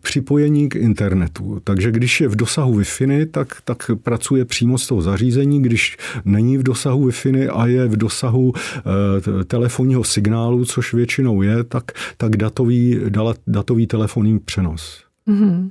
připojení 0.00 0.68
k 0.68 0.76
internetu. 0.76 1.60
Takže 1.64 1.90
když 1.90 2.20
je 2.20 2.28
v 2.28 2.36
dosahu 2.36 2.80
Wi-Fi, 2.80 3.26
tak, 3.30 3.48
tak 3.64 3.90
pracuje 4.02 4.44
přímo 4.44 4.78
z 4.78 4.86
toho 4.86 5.02
zařízení. 5.02 5.62
Když 5.62 5.96
není 6.24 6.58
v 6.58 6.62
dosahu 6.62 7.08
Wi-Fi 7.08 7.50
a 7.52 7.66
je 7.66 7.88
v 7.88 7.96
dosahu 7.96 8.52
e, 9.40 9.44
telefonního 9.44 10.04
signálu, 10.04 10.64
což 10.64 10.94
většinou 10.94 11.42
je, 11.42 11.64
tak, 11.64 11.84
tak 12.16 12.36
datový, 12.36 13.00
datový 13.46 13.86
telefonní 13.86 14.38
přenos. 14.38 15.02
Mm-hmm. 15.28 15.70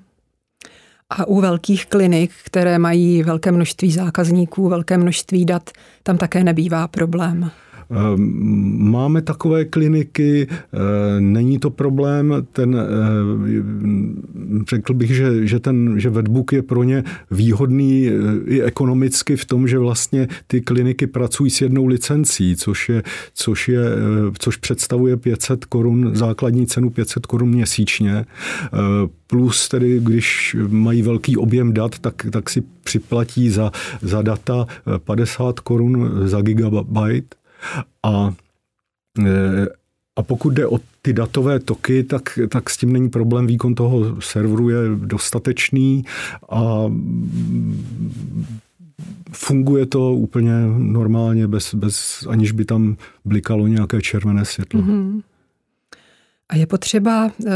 A 1.10 1.28
u 1.28 1.42
velkých 1.42 1.86
klinik, 1.86 2.32
které 2.44 2.80
mají 2.80 3.24
velké 3.24 3.52
množství 3.52 3.92
zákazníků, 3.92 4.70
velké 4.70 4.98
množství 4.98 5.46
dat, 5.46 5.70
tam 6.04 6.18
také 6.18 6.44
nebývá 6.44 6.88
problém. 6.88 7.52
Ehm, 7.90 8.90
máme 8.92 9.22
takové 9.22 9.66
kliniky, 9.66 10.48
eh, 10.50 10.78
není 11.20 11.60
to 11.60 11.70
problém, 11.70 12.48
ten, 12.52 12.76
eh, 12.76 12.86
řekl 14.70 14.94
bych, 14.94 15.16
že, 15.16 15.48
že 15.48 15.60
ten 15.60 16.00
že 16.00 16.10
Vetbook 16.10 16.54
je 16.54 16.62
pro 16.62 16.84
ně 16.84 17.04
výhodný 17.32 18.10
eh, 18.10 18.12
i 18.46 18.62
ekonomicky 18.62 19.36
v 19.36 19.46
tom, 19.46 19.68
že 19.68 19.80
vlastně 19.80 20.28
ty 20.48 20.62
kliniky 20.62 21.08
pracují 21.08 21.52
s 21.52 21.62
jednou 21.62 21.86
licencí, 21.86 22.56
což, 22.56 22.90
je, 22.90 23.04
což, 23.34 23.68
je, 23.68 23.84
což 24.40 24.58
představuje 24.58 25.18
500 25.18 25.66
korun, 25.66 26.12
základní 26.14 26.68
cenu 26.68 26.90
500 26.90 27.26
korun 27.26 27.50
měsíčně, 27.50 28.26
plus 29.28 29.70
tedy, 29.70 30.00
když 30.00 30.56
mají 30.68 31.02
velký 31.02 31.38
objem 31.38 31.74
dat, 31.74 32.00
tak, 32.00 32.26
tak 32.32 32.50
si 32.50 32.64
připlatí 32.84 33.50
za, 33.50 33.72
za 34.02 34.22
data 34.22 34.68
50 35.06 35.60
korun 35.60 36.12
za 36.26 36.42
gigabyte 36.42 37.36
a, 38.04 38.34
e, 39.26 39.66
a 40.16 40.24
pokud 40.24 40.50
jde 40.50 40.68
o 40.68 40.80
ty 41.02 41.14
datové 41.14 41.60
toky, 41.60 42.04
tak, 42.04 42.40
tak 42.50 42.70
s 42.70 42.78
tím 42.78 42.94
není 42.94 43.10
problém. 43.10 43.48
Výkon 43.48 43.76
toho 43.76 44.22
serveru 44.22 44.70
je 44.70 44.78
dostatečný 44.96 46.06
a 46.50 46.92
funguje 49.32 49.86
to 49.86 50.14
úplně 50.14 50.54
normálně, 50.78 51.48
bez, 51.48 51.74
bez, 51.74 52.28
aniž 52.30 52.52
by 52.52 52.66
tam 52.66 52.98
blikalo 53.26 53.68
nějaké 53.68 54.02
červené 54.02 54.46
světlo. 54.46 54.82
Mm-hmm. 54.82 55.22
A 56.50 56.56
je 56.56 56.68
potřeba 56.68 57.32
e, 57.46 57.52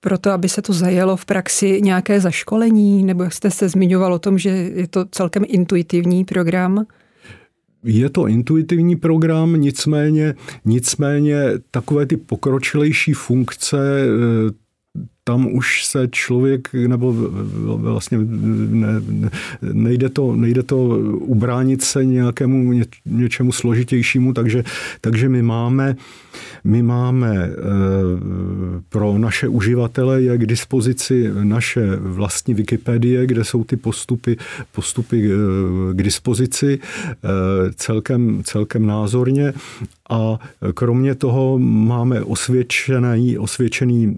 pro 0.00 0.18
to, 0.18 0.30
aby 0.30 0.48
se 0.48 0.62
to 0.62 0.72
zajelo 0.72 1.16
v 1.16 1.24
praxi 1.24 1.80
nějaké 1.82 2.20
zaškolení, 2.20 3.02
nebo 3.02 3.22
jak 3.22 3.32
jste 3.32 3.50
se 3.50 3.68
zmiňoval 3.68 4.12
o 4.12 4.18
tom, 4.18 4.38
že 4.38 4.48
je 4.48 4.88
to 4.88 5.04
celkem 5.04 5.44
intuitivní 5.46 6.24
program? 6.24 6.86
Je 7.84 8.10
to 8.10 8.26
intuitivní 8.26 8.96
program, 8.96 9.60
nicméně, 9.60 10.34
nicméně 10.64 11.42
takové 11.70 12.06
ty 12.06 12.16
pokročilejší 12.16 13.12
funkce 13.12 13.78
eh, 13.78 14.69
tam 15.30 15.52
už 15.52 15.84
se 15.84 16.08
člověk, 16.08 16.68
nebo 16.74 17.14
vlastně 17.76 18.18
ne, 18.18 18.88
nejde, 19.72 20.08
to, 20.08 20.36
nejde 20.36 20.62
to 20.62 20.76
ubránit 21.18 21.82
se 21.82 22.04
nějakému 22.04 22.72
ně, 22.72 22.84
něčemu 23.06 23.52
složitějšímu, 23.52 24.32
takže, 24.32 24.64
takže 25.00 25.28
my 25.28 25.42
máme, 25.42 25.96
my 26.64 26.82
máme 26.82 27.36
eh, 27.36 27.54
pro 28.88 29.18
naše 29.18 29.48
uživatele 29.48 30.22
je 30.22 30.38
k 30.38 30.46
dispozici 30.46 31.30
naše 31.42 31.96
vlastní 31.96 32.54
Wikipedie, 32.54 33.26
kde 33.26 33.44
jsou 33.44 33.64
ty 33.64 33.76
postupy, 33.76 34.36
postupy 34.72 35.30
eh, 35.30 35.94
k 35.94 36.02
dispozici 36.02 36.78
eh, 36.78 37.28
celkem, 37.74 38.42
celkem 38.44 38.86
názorně. 38.86 39.52
A 40.10 40.38
kromě 40.74 41.14
toho 41.14 41.58
máme 41.58 42.22
osvědčený, 42.22 43.38
osvědčený 43.38 44.16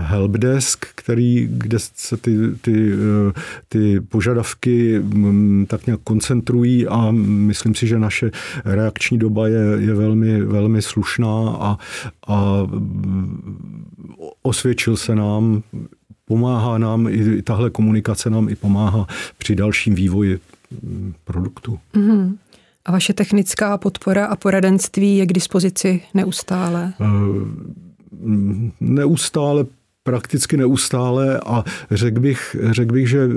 helpdesk, 0.00 0.86
který, 0.94 1.48
kde 1.50 1.78
se 1.78 2.16
ty, 2.16 2.36
ty, 2.60 2.94
uh, 2.94 3.32
ty 3.68 4.00
požadavky 4.00 4.98
um, 4.98 5.66
tak 5.68 5.86
nějak 5.86 6.00
koncentrují 6.04 6.86
a 6.86 7.10
myslím 7.10 7.74
si, 7.74 7.86
že 7.86 7.98
naše 7.98 8.30
reakční 8.64 9.18
doba 9.18 9.48
je, 9.48 9.60
je 9.78 9.94
velmi, 9.94 10.42
velmi 10.42 10.82
slušná 10.82 11.48
a, 11.48 11.78
a 12.26 12.66
osvědčil 14.42 14.96
se 14.96 15.14
nám 15.14 15.62
pomáhá 16.24 16.78
nám, 16.78 17.08
i 17.08 17.42
tahle 17.42 17.70
komunikace 17.70 18.30
nám 18.30 18.48
i 18.48 18.56
pomáhá 18.56 19.06
při 19.38 19.54
dalším 19.54 19.94
vývoji 19.94 20.40
produktu. 21.24 21.78
Mm-hmm. 21.94 22.36
A 22.84 22.92
vaše 22.92 23.12
technická 23.12 23.78
podpora 23.78 24.26
a 24.26 24.36
poradenství 24.36 25.16
je 25.16 25.26
k 25.26 25.32
dispozici 25.32 26.02
neustále? 26.14 26.92
Eh, 27.00 27.04
neustále 28.80 29.64
prakticky 30.02 30.56
neustále 30.56 31.40
a 31.46 31.64
řekl 31.90 32.20
bych, 32.20 32.56
řekl 32.70 32.92
bych, 32.92 33.08
že 33.08 33.28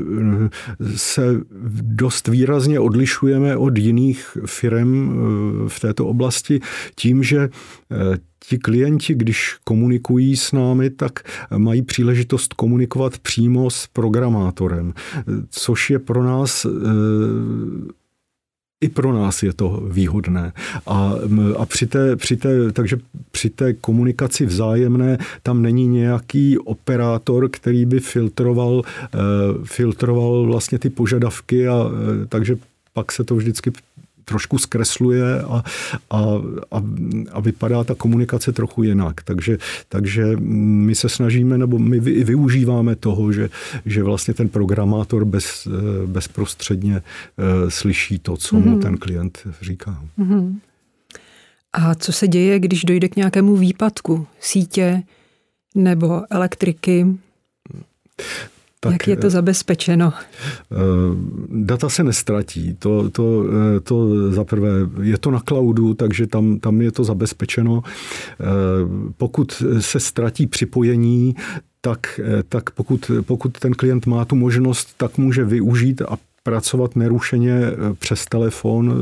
se 0.95 1.21
dost 1.81 2.27
výrazně 2.27 2.79
odlišujeme 2.79 3.57
od 3.57 3.77
jiných 3.77 4.37
firm 4.45 5.09
v 5.67 5.79
této 5.79 6.07
oblasti 6.07 6.59
tím, 6.95 7.23
že 7.23 7.49
ti 8.39 8.57
klienti, 8.57 9.13
když 9.13 9.57
komunikují 9.63 10.37
s 10.37 10.51
námi, 10.51 10.89
tak 10.89 11.19
mají 11.57 11.81
příležitost 11.81 12.53
komunikovat 12.53 13.17
přímo 13.17 13.69
s 13.69 13.87
programátorem, 13.87 14.93
což 15.49 15.89
je 15.89 15.99
pro 15.99 16.23
nás 16.23 16.65
i 18.81 18.89
pro 18.89 19.13
nás 19.13 19.43
je 19.43 19.53
to 19.53 19.83
výhodné. 19.87 20.53
A, 20.87 21.13
a 21.57 21.65
při 21.65 21.87
té, 21.87 22.15
při 22.15 22.37
té, 22.37 22.71
takže 22.71 22.97
při 23.31 23.49
té 23.49 23.73
komunikaci 23.73 24.45
vzájemné 24.45 25.17
tam 25.43 25.61
není 25.61 25.87
nějaký 25.87 26.57
operátor, 26.57 27.49
který 27.49 27.85
by 27.85 27.99
filtroval, 27.99 28.81
eh, 28.85 29.17
filtroval 29.63 30.45
vlastně 30.45 30.79
ty 30.79 30.89
požadavky 30.89 31.67
a 31.67 31.85
eh, 31.85 32.25
takže 32.25 32.55
pak 32.93 33.11
se 33.11 33.23
to 33.23 33.35
vždycky 33.35 33.71
trošku 34.25 34.57
zkresluje 34.57 35.41
a, 35.41 35.63
a, 36.09 36.19
a, 36.71 36.83
a 37.31 37.39
vypadá 37.39 37.83
ta 37.83 37.95
komunikace 37.95 38.51
trochu 38.51 38.83
jinak. 38.83 39.23
Takže, 39.23 39.57
takže 39.89 40.23
my 40.39 40.95
se 40.95 41.09
snažíme, 41.09 41.57
nebo 41.57 41.79
my 41.79 41.99
vy, 41.99 42.23
využíváme 42.23 42.95
toho, 42.95 43.31
že, 43.31 43.49
že 43.85 44.03
vlastně 44.03 44.33
ten 44.33 44.49
programátor 44.49 45.25
bez, 45.25 45.67
bezprostředně 46.05 46.95
eh, 46.97 47.71
slyší 47.71 48.19
to, 48.19 48.37
co 48.37 48.55
mm-hmm. 48.55 48.65
mu 48.65 48.71
mhm. 48.71 48.81
ten 48.81 48.97
klient 48.97 49.47
říká. 49.61 50.03
Mm-hmm. 50.19 50.59
A 51.73 51.95
co 51.95 52.11
se 52.11 52.27
děje, 52.27 52.59
když 52.59 52.83
dojde 52.83 53.09
k 53.09 53.15
nějakému 53.15 53.55
výpadku 53.55 54.27
sítě 54.39 55.03
nebo 55.75 56.21
elektriky? 56.29 57.07
Tak, 58.83 58.91
Jak 58.91 59.07
je 59.07 59.15
to 59.15 59.29
zabezpečeno? 59.29 60.13
Eh, 60.13 60.75
data 61.49 61.89
se 61.89 62.03
nestratí. 62.03 62.75
To, 62.79 63.09
to, 63.09 63.45
eh, 63.45 63.79
to 63.79 64.31
za 64.31 64.43
prvé 64.43 64.69
je 65.01 65.17
to 65.17 65.31
na 65.31 65.39
cloudu, 65.39 65.93
takže 65.93 66.27
tam, 66.27 66.59
tam 66.59 66.81
je 66.81 66.91
to 66.91 67.03
zabezpečeno. 67.03 67.83
Eh, 67.85 68.45
pokud 69.17 69.63
se 69.79 69.99
ztratí 69.99 70.47
připojení, 70.47 71.35
tak, 71.81 72.19
tak 72.49 72.69
pokud, 72.69 73.11
pokud 73.21 73.59
ten 73.59 73.73
klient 73.73 74.05
má 74.05 74.25
tu 74.25 74.35
možnost, 74.35 74.93
tak 74.97 75.17
může 75.17 75.43
využít 75.43 76.01
a 76.01 76.17
pracovat 76.43 76.95
nerušeně 76.95 77.61
přes 77.99 78.25
telefon 78.25 78.93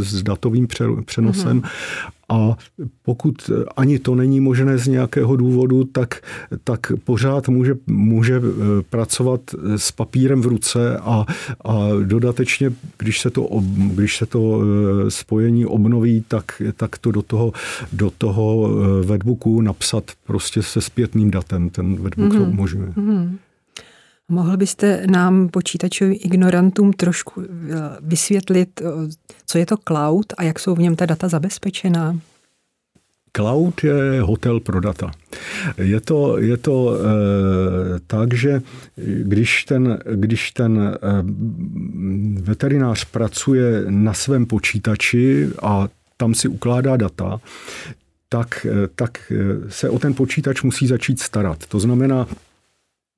s 0.00 0.22
datovým 0.22 0.66
přenosem. 1.04 1.60
Mm-hmm. 1.60 2.15
A 2.28 2.56
pokud 3.02 3.50
ani 3.76 3.98
to 3.98 4.14
není 4.14 4.40
možné 4.40 4.78
z 4.78 4.86
nějakého 4.86 5.36
důvodu, 5.36 5.84
tak, 5.84 6.20
tak 6.64 6.92
pořád 7.04 7.48
může, 7.48 7.74
může 7.86 8.36
eh, 8.36 8.42
pracovat 8.90 9.40
s 9.76 9.92
papírem 9.92 10.40
v 10.42 10.46
ruce 10.46 10.98
a, 10.98 11.26
a 11.64 11.78
dodatečně, 12.04 12.72
když 12.98 13.20
se 13.20 13.30
to, 13.30 13.48
když 13.94 14.16
se 14.16 14.26
to 14.26 14.60
eh, 14.60 15.10
spojení 15.10 15.66
obnoví, 15.66 16.24
tak, 16.28 16.62
tak 16.76 16.98
to 16.98 17.10
do 17.10 17.22
toho, 17.22 17.52
do 17.92 18.10
toho 18.18 18.68
eh, 18.68 19.06
webbooku 19.06 19.60
napsat 19.60 20.10
prostě 20.26 20.62
se 20.62 20.80
zpětným 20.80 21.30
datem. 21.30 21.70
Ten 21.70 21.96
webbook 21.96 22.32
mm-hmm. 22.32 22.38
to 22.38 22.44
umožňuje. 22.44 22.88
Mm-hmm. 22.88 23.36
Mohl 24.28 24.56
byste 24.56 25.06
nám, 25.10 25.48
počítačovým 25.48 26.18
ignorantům, 26.20 26.92
trošku 26.92 27.42
eh, 27.42 27.46
vysvětlit, 28.00 28.80
eh, 28.80 28.84
co 29.46 29.58
je 29.58 29.66
to 29.66 29.76
cloud 29.76 30.26
a 30.38 30.42
jak 30.42 30.58
jsou 30.58 30.74
v 30.74 30.78
něm 30.78 30.96
ta 30.96 31.06
data 31.06 31.28
zabezpečená? 31.28 32.18
Cloud 33.36 33.84
je 33.84 34.22
hotel 34.22 34.60
pro 34.60 34.80
data. 34.80 35.10
Je 35.78 36.00
to, 36.00 36.38
je 36.38 36.56
to 36.56 36.94
e, 36.94 37.00
tak, 38.06 38.34
že 38.34 38.62
když 39.22 39.64
ten, 39.64 39.98
když 40.14 40.50
ten 40.50 40.78
e, 40.78 40.98
veterinář 42.40 43.04
pracuje 43.04 43.84
na 43.88 44.14
svém 44.14 44.46
počítači 44.46 45.48
a 45.62 45.88
tam 46.16 46.34
si 46.34 46.48
ukládá 46.48 46.96
data, 46.96 47.40
tak, 48.28 48.66
tak 48.94 49.32
se 49.68 49.90
o 49.90 49.98
ten 49.98 50.14
počítač 50.14 50.62
musí 50.62 50.86
začít 50.86 51.20
starat. 51.20 51.66
To 51.66 51.80
znamená, 51.80 52.26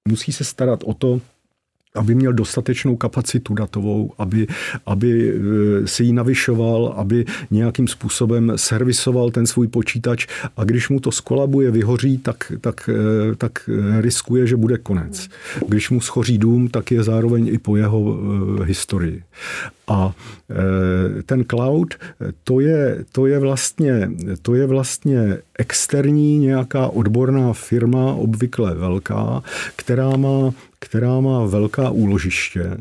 musí 0.08 0.32
se 0.32 0.44
starat 0.44 0.80
o 0.84 0.94
to, 0.94 1.20
aby 1.98 2.14
měl 2.14 2.32
dostatečnou 2.32 2.96
kapacitu 2.96 3.54
datovou, 3.54 4.12
aby, 4.18 4.46
aby 4.86 5.30
e, 5.30 5.86
si 5.86 6.04
ji 6.04 6.12
navyšoval, 6.12 6.94
aby 6.96 7.24
nějakým 7.50 7.88
způsobem 7.88 8.52
servisoval 8.56 9.30
ten 9.30 9.46
svůj 9.46 9.68
počítač 9.68 10.26
a 10.56 10.64
když 10.64 10.88
mu 10.88 11.00
to 11.00 11.12
skolabuje, 11.12 11.70
vyhoří, 11.70 12.18
tak, 12.18 12.52
tak, 12.60 12.90
e, 12.92 13.34
tak 13.36 13.70
riskuje, 14.00 14.46
že 14.46 14.56
bude 14.56 14.78
konec. 14.78 15.28
Když 15.68 15.90
mu 15.90 16.00
schoří 16.00 16.38
dům, 16.38 16.68
tak 16.68 16.90
je 16.90 17.02
zároveň 17.02 17.48
i 17.48 17.58
po 17.58 17.76
jeho 17.76 18.18
historii. 18.64 19.22
A 19.88 20.12
ten 21.26 21.44
cloud, 21.44 21.94
to 22.44 22.60
je, 22.60 23.04
to 23.12 23.26
je, 23.26 23.38
vlastně, 23.38 24.10
to 24.42 24.54
je 24.54 24.66
vlastně 24.66 25.38
externí 25.58 26.38
nějaká 26.38 26.86
odborná 26.86 27.52
firma, 27.52 28.12
obvykle 28.12 28.74
velká, 28.74 29.42
která 29.76 30.16
má 30.16 30.52
která 30.78 31.20
má 31.20 31.44
velká 31.46 31.90
úložiště 31.90 32.76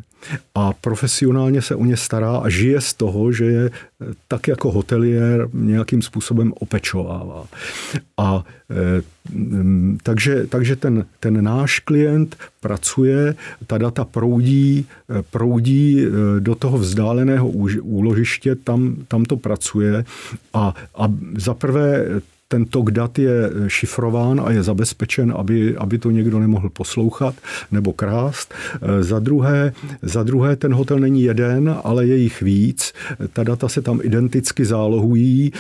a 0.56 0.74
profesionálně 0.74 1.62
se 1.62 1.76
o 1.76 1.86
ně 1.86 1.98
stará 1.98 2.38
a 2.38 2.50
žije 2.50 2.82
z 2.82 2.94
toho, 2.94 3.32
že 3.32 3.46
je 3.46 3.66
eh, 3.66 4.06
tak 4.28 4.48
jako 4.48 4.72
hotelier 4.72 5.50
nějakým 5.54 6.02
způsobem 6.02 6.54
opečovává. 6.60 7.46
A 8.18 8.44
e, 8.72 9.02
takže, 10.04 10.48
takže 10.48 10.76
ten, 10.76 11.06
ten 11.20 11.44
náš 11.44 11.80
klient 11.80 12.36
pracuje, 12.60 13.36
ta 13.68 13.78
data 13.78 14.06
proudí, 14.06 14.86
eh, 15.10 15.24
proudí 15.32 16.06
do 16.40 16.56
toho 16.56 16.78
vzdáleného 16.78 17.50
úložiště, 17.82 18.56
tam, 18.56 18.96
tam 19.08 19.26
to 19.26 19.38
pracuje 19.38 20.06
a, 20.54 20.74
a 20.96 21.14
zaprvé 21.38 22.06
ten 22.48 22.66
tok 22.66 22.92
dat 22.92 23.20
je 23.20 23.50
šifrován 23.68 24.42
a 24.46 24.52
je 24.52 24.64
zabezpečen, 24.64 25.34
aby, 25.38 25.78
aby 25.78 25.98
to 25.98 26.12
někdo 26.12 26.40
nemohl 26.40 26.70
poslouchat 26.70 27.36
nebo 27.72 27.94
krást. 27.94 28.54
E, 28.82 29.04
za 29.04 29.20
druhé, 29.20 29.74
za 30.02 30.24
druhé, 30.24 30.56
ten 30.56 30.74
hotel 30.74 31.00
není 31.00 31.24
jeden, 31.24 31.76
ale 31.84 32.06
je 32.06 32.18
jich 32.18 32.42
víc. 32.42 32.94
Ta 33.34 33.44
data 33.44 33.70
se 33.70 33.82
tam 33.82 34.00
identicky 34.04 34.66
zálohují 34.66 35.52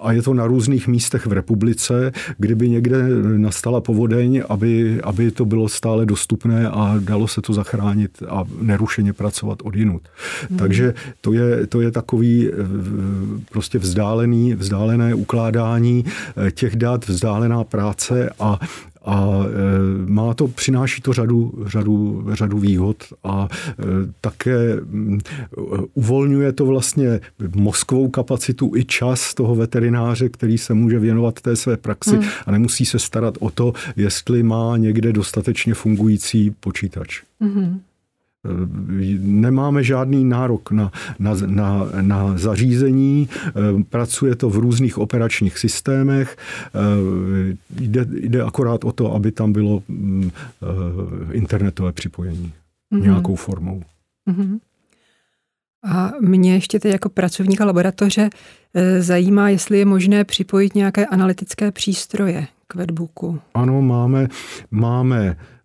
a 0.00 0.12
je 0.12 0.22
to 0.22 0.34
na 0.34 0.46
různých 0.46 0.88
místech 0.88 1.26
v 1.26 1.32
republice, 1.32 2.12
kdyby 2.38 2.68
někde 2.68 3.08
nastala 3.36 3.80
povodeň, 3.80 4.42
aby, 4.48 5.00
aby 5.02 5.30
to 5.30 5.44
bylo 5.44 5.68
stále 5.68 6.06
dostupné 6.06 6.68
a 6.68 6.96
dalo 6.98 7.28
se 7.28 7.40
to 7.42 7.52
zachránit 7.52 8.22
a 8.28 8.44
nerušeně 8.60 9.12
pracovat 9.12 9.58
od 9.62 9.76
jinut. 9.76 10.02
Hmm. 10.48 10.58
Takže 10.58 10.94
to 11.20 11.32
je, 11.32 11.66
to 11.66 11.80
je 11.80 11.90
takový 11.90 12.50
prostě 13.52 13.78
vzdálený, 13.78 14.54
vzdálené 14.54 15.14
ukládání 15.14 16.04
Eh, 16.27 16.27
těch 16.50 16.76
dat, 16.76 17.08
vzdálená 17.08 17.64
práce 17.64 18.30
a 18.40 18.58
a 19.08 19.44
eh, 19.44 20.10
má 20.10 20.34
to, 20.34 20.48
přináší 20.48 21.02
to 21.02 21.12
řadu, 21.12 21.64
řadu, 21.66 22.26
řadu 22.32 22.58
výhod 22.58 22.96
a 23.24 23.48
eh, 23.50 23.84
také 24.20 24.76
mm, 24.84 25.18
uvolňuje 25.94 26.52
to 26.52 26.66
vlastně 26.66 27.20
mozkovou 27.54 28.08
kapacitu 28.08 28.72
i 28.76 28.84
čas 28.84 29.34
toho 29.34 29.54
veterináře, 29.54 30.28
který 30.28 30.58
se 30.58 30.74
může 30.74 30.98
věnovat 30.98 31.40
té 31.40 31.56
své 31.56 31.76
praxi 31.76 32.16
hmm. 32.16 32.28
a 32.46 32.50
nemusí 32.50 32.86
se 32.86 32.98
starat 32.98 33.34
o 33.40 33.50
to, 33.50 33.72
jestli 33.96 34.42
má 34.42 34.76
někde 34.76 35.12
dostatečně 35.12 35.74
fungující 35.74 36.50
počítač. 36.50 37.22
Hmm. 37.40 37.80
Nemáme 39.18 39.84
žádný 39.84 40.24
nárok 40.24 40.70
na, 40.70 40.92
na, 41.18 41.34
na, 41.46 41.88
na 42.00 42.38
zařízení, 42.38 43.28
pracuje 43.88 44.36
to 44.36 44.50
v 44.50 44.56
různých 44.56 44.98
operačních 44.98 45.58
systémech, 45.58 46.36
jde, 47.70 48.06
jde 48.10 48.42
akorát 48.42 48.84
o 48.84 48.92
to, 48.92 49.14
aby 49.14 49.32
tam 49.32 49.52
bylo 49.52 49.82
mm, 49.88 50.30
internetové 51.32 51.92
připojení 51.92 52.52
mm-hmm. 52.92 53.02
nějakou 53.02 53.34
formou. 53.34 53.82
Mm-hmm. 54.30 54.58
A 55.84 56.12
mě 56.20 56.54
ještě 56.54 56.80
teď 56.80 56.92
jako 56.92 57.08
pracovníka 57.08 57.64
laboratoře 57.64 58.30
zajímá, 58.98 59.48
jestli 59.48 59.78
je 59.78 59.84
možné 59.84 60.24
připojit 60.24 60.74
nějaké 60.74 61.06
analytické 61.06 61.72
přístroje 61.72 62.46
k 62.66 62.74
webooku. 62.74 63.40
Ano, 63.54 63.82
máme, 63.82 64.28
máme 64.70 65.28
Eh, 65.30 65.57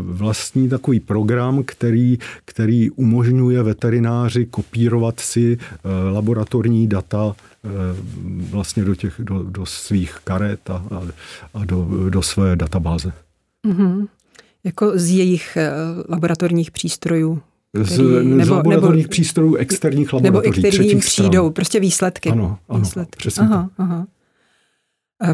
vlastní 0.00 0.68
takový 0.68 1.00
program, 1.00 1.62
který, 1.62 2.18
který 2.44 2.90
umožňuje 2.90 3.62
veterináři 3.62 4.46
kopírovat 4.46 5.20
si 5.20 5.58
eh, 5.60 6.10
laboratorní 6.12 6.86
data 6.86 7.34
eh, 7.64 7.68
vlastně 8.50 8.84
do, 8.84 8.94
těch, 8.94 9.14
do, 9.18 9.42
do 9.42 9.66
svých 9.66 10.18
karet 10.24 10.70
a, 10.70 10.84
a 11.54 11.64
do, 11.64 11.88
do 12.10 12.22
své 12.22 12.56
databáze. 12.56 13.12
Mm-hmm. 13.66 14.06
Jako 14.64 14.92
z 14.94 15.10
jejich 15.10 15.58
laboratorních 16.08 16.70
přístrojů? 16.70 17.42
Z, 17.82 17.98
nebo, 18.22 18.44
z 18.44 18.48
laboratorních 18.48 19.04
nebo, 19.04 19.10
přístrojů 19.10 19.54
externích 19.54 20.12
laboratoří. 20.12 20.50
Nebo 20.50 20.68
i 20.68 20.70
který 20.70 20.88
jim 20.88 21.00
přijdou, 21.00 21.30
stran. 21.30 21.52
prostě 21.52 21.80
výsledky. 21.80 22.30
Ano, 22.30 22.58
ano 22.68 22.80
výsledky. 22.80 23.16
přesně 23.16 23.42
aha, 23.42 23.70
aha. 23.78 24.06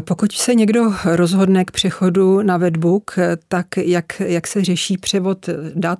Pokud 0.01 0.31
se 0.31 0.55
někdo 0.55 0.93
rozhodne 1.05 1.65
k 1.65 1.71
přechodu 1.71 2.41
na 2.41 2.57
Webbook, 2.57 3.15
tak 3.47 3.77
jak, 3.77 4.19
jak 4.19 4.47
se 4.47 4.63
řeší 4.63 4.97
převod 4.97 5.49
dat, 5.75 5.99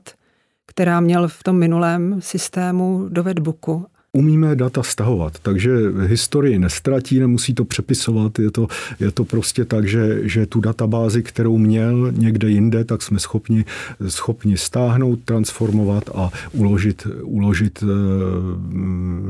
která 0.66 1.00
měl 1.00 1.28
v 1.28 1.44
tom 1.44 1.58
minulém 1.58 2.22
systému 2.22 3.06
do 3.10 3.24
Webbooku? 3.24 3.86
umíme 4.16 4.56
data 4.56 4.84
stahovat, 4.84 5.40
takže 5.40 5.72
historii 6.06 6.60
nestratí, 6.60 7.20
nemusí 7.20 7.54
to 7.54 7.66
přepisovat, 7.66 8.40
je 8.40 8.52
to, 8.52 8.68
je 9.00 9.12
to 9.12 9.26
prostě 9.26 9.66
tak, 9.66 9.88
že, 9.88 10.30
že 10.30 10.46
tu 10.46 10.60
databázi, 10.60 11.24
kterou 11.24 11.58
měl 11.58 12.12
někde 12.12 12.50
jinde, 12.50 12.84
tak 12.84 13.02
jsme 13.02 13.20
schopni, 13.20 13.66
schopni 14.08 14.58
stáhnout, 14.58 15.20
transformovat 15.26 16.04
a 16.16 16.32
uložit, 16.52 17.08
uložit 17.24 17.84
eh, 17.84 17.88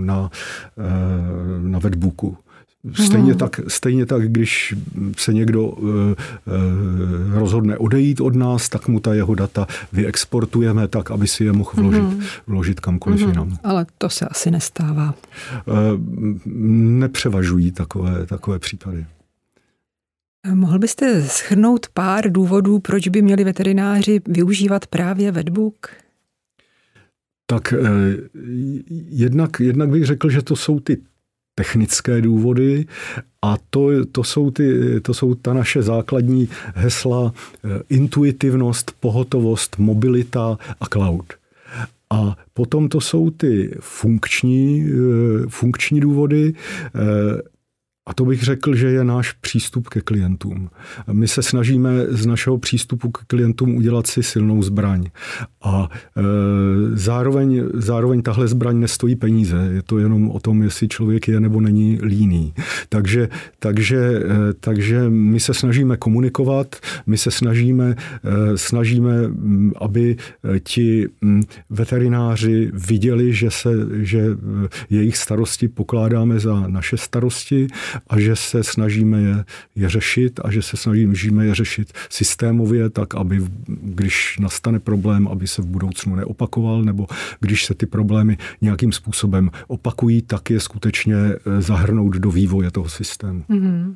na, 0.02 0.32
eh, 0.78 0.82
na 1.62 1.80
webbooku. 1.80 2.38
Stejně, 2.94 3.32
hmm. 3.32 3.38
tak, 3.38 3.60
stejně 3.68 4.06
tak, 4.06 4.32
když 4.32 4.76
se 5.18 5.34
někdo 5.34 5.64
uh, 5.68 5.90
uh, 5.90 6.16
rozhodne 7.34 7.78
odejít 7.78 8.22
od 8.22 8.36
nás, 8.36 8.70
tak 8.70 8.88
mu 8.88 9.00
ta 9.00 9.14
jeho 9.14 9.36
data 9.36 9.68
vyexportujeme 9.94 10.88
tak, 10.88 11.12
aby 11.12 11.28
si 11.28 11.44
je 11.44 11.52
mohl 11.52 11.72
vložit, 11.76 12.02
hmm. 12.02 12.22
vložit 12.48 12.80
kamkoliv 12.80 13.20
hmm. 13.20 13.30
jinam. 13.30 13.58
Ale 13.64 13.86
to 13.98 14.10
se 14.10 14.26
asi 14.26 14.52
nestává. 14.52 15.14
Uh, 15.66 15.76
nepřevažují 17.00 17.72
takové, 17.72 18.26
takové 18.26 18.60
případy. 18.60 19.06
Mohl 20.54 20.80
byste 20.80 21.24
schrnout 21.24 21.88
pár 21.94 22.32
důvodů, 22.32 22.80
proč 22.80 23.08
by 23.08 23.22
měli 23.22 23.44
veterináři 23.44 24.22
využívat 24.28 24.88
právě 24.88 25.32
Vetbook? 25.32 25.90
Tak 27.46 27.74
jednak, 29.10 29.60
jednak 29.60 29.90
bych 29.90 30.06
řekl, 30.06 30.30
že 30.30 30.42
to 30.42 30.56
jsou 30.56 30.80
ty 30.80 30.98
technické 31.56 32.22
důvody 32.22 32.86
a 33.42 33.58
to, 33.70 34.06
to, 34.12 34.24
jsou 34.24 34.52
ty, 34.52 35.00
to 35.02 35.14
jsou 35.14 35.36
ta 35.36 35.54
naše 35.54 35.82
základní 35.82 36.50
hesla 36.76 37.34
eh, 37.64 37.82
intuitivnost, 37.90 38.92
pohotovost, 39.00 39.76
mobilita 39.78 40.58
a 40.80 40.86
cloud. 40.86 41.34
A 42.10 42.38
potom 42.54 42.90
to 42.90 43.02
jsou 43.02 43.30
ty 43.30 43.76
funkční, 43.80 44.86
eh, 44.90 45.48
funkční 45.48 46.00
důvody, 46.00 46.54
eh, 46.86 47.55
a 48.08 48.14
to 48.14 48.26
bych 48.26 48.44
řekl, 48.44 48.76
že 48.76 48.88
je 48.88 49.04
náš 49.04 49.32
přístup 49.32 49.90
ke 49.90 50.02
klientům. 50.02 50.70
My 51.12 51.28
se 51.28 51.44
snažíme 51.44 52.06
z 52.10 52.26
našeho 52.26 52.58
přístupu 52.58 53.12
k 53.12 53.18
klientům 53.18 53.76
udělat 53.76 54.08
si 54.08 54.24
silnou 54.24 54.62
zbraň. 54.62 55.10
A 55.64 55.90
e, 56.18 56.22
zároveň, 56.94 57.64
zároveň 57.74 58.22
tahle 58.22 58.48
zbraň 58.48 58.80
nestojí 58.80 59.16
peníze. 59.16 59.70
Je 59.74 59.82
to 59.82 60.00
jenom 60.00 60.32
o 60.32 60.40
tom, 60.40 60.64
jestli 60.64 60.88
člověk 60.88 61.28
je 61.28 61.40
nebo 61.40 61.62
není 61.62 62.00
líný. 62.02 62.54
Takže, 62.90 63.30
takže, 63.60 63.98
e, 63.98 64.54
takže 64.60 65.10
my 65.10 65.40
se 65.40 65.54
snažíme 65.54 65.98
komunikovat, 65.98 66.76
my 67.06 67.18
se 67.18 67.32
snažíme, 67.32 67.96
e, 68.24 68.58
snažíme 68.58 69.12
aby 69.78 70.16
ti 70.64 71.08
veterináři 71.70 72.72
viděli, 72.74 73.34
že, 73.34 73.52
se, 73.52 73.70
že 73.92 74.26
jejich 74.90 75.18
starosti 75.18 75.68
pokládáme 75.68 76.40
za 76.40 76.68
naše 76.68 76.98
starosti 76.98 77.68
a 78.08 78.20
že 78.20 78.36
se 78.36 78.64
snažíme 78.64 79.22
je, 79.22 79.46
je 79.76 79.90
řešit 79.90 80.40
a 80.44 80.52
že 80.52 80.62
se 80.62 80.78
snažíme 80.78 81.46
je 81.46 81.56
řešit 81.56 81.94
systémově, 82.10 82.90
tak 82.90 83.16
aby 83.16 83.42
když 83.68 84.38
nastane 84.40 84.80
problém, 84.80 85.28
aby 85.28 85.48
se 85.48 85.62
v 85.62 85.66
budoucnu 85.66 86.16
neopakoval, 86.16 86.84
nebo 86.84 87.08
když 87.40 87.66
se 87.66 87.74
ty 87.74 87.86
problémy 87.86 88.38
nějakým 88.62 88.92
způsobem 88.92 89.52
opakují, 89.68 90.22
tak 90.22 90.50
je 90.50 90.60
skutečně 90.60 91.16
eh, 91.16 91.62
zahrnout 91.62 92.14
do 92.14 92.32
vývoje 92.32 92.72
toho 92.72 92.90
systému. 92.90 93.44
Mm-hmm. 93.50 93.96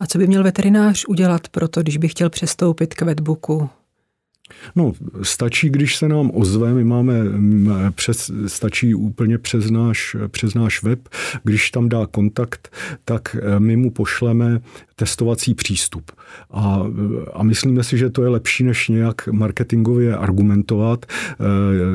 A 0.00 0.06
co 0.06 0.18
by 0.18 0.26
měl 0.26 0.42
veterinář 0.42 1.04
udělat 1.08 1.48
pro 1.48 1.68
to, 1.68 1.82
když 1.82 1.96
by 1.96 2.08
chtěl 2.08 2.30
přestoupit 2.30 2.94
k 2.94 3.02
Vetbooku? 3.02 3.70
No, 4.76 4.92
stačí, 5.22 5.70
když 5.70 5.96
se 5.96 6.08
nám 6.08 6.30
ozve, 6.34 6.74
my 6.74 6.84
máme, 6.84 7.14
přes, 7.90 8.30
stačí 8.46 8.94
úplně 8.94 9.38
přes 9.38 9.70
náš, 9.70 10.16
přes 10.28 10.54
náš 10.54 10.82
web, 10.82 11.08
když 11.44 11.70
tam 11.70 11.88
dá 11.88 12.06
kontakt, 12.06 12.76
tak 13.04 13.36
eh, 13.40 13.60
my 13.60 13.76
mu 13.76 13.90
pošleme 13.90 14.60
testovací 14.96 15.54
přístup. 15.54 16.12
A, 16.50 16.86
a 17.32 17.42
myslíme 17.42 17.84
si, 17.84 17.98
že 17.98 18.10
to 18.10 18.22
je 18.22 18.28
lepší, 18.28 18.64
než 18.64 18.88
nějak 18.88 19.28
marketingově 19.28 20.16
argumentovat. 20.16 21.06
Eh, 21.06 21.44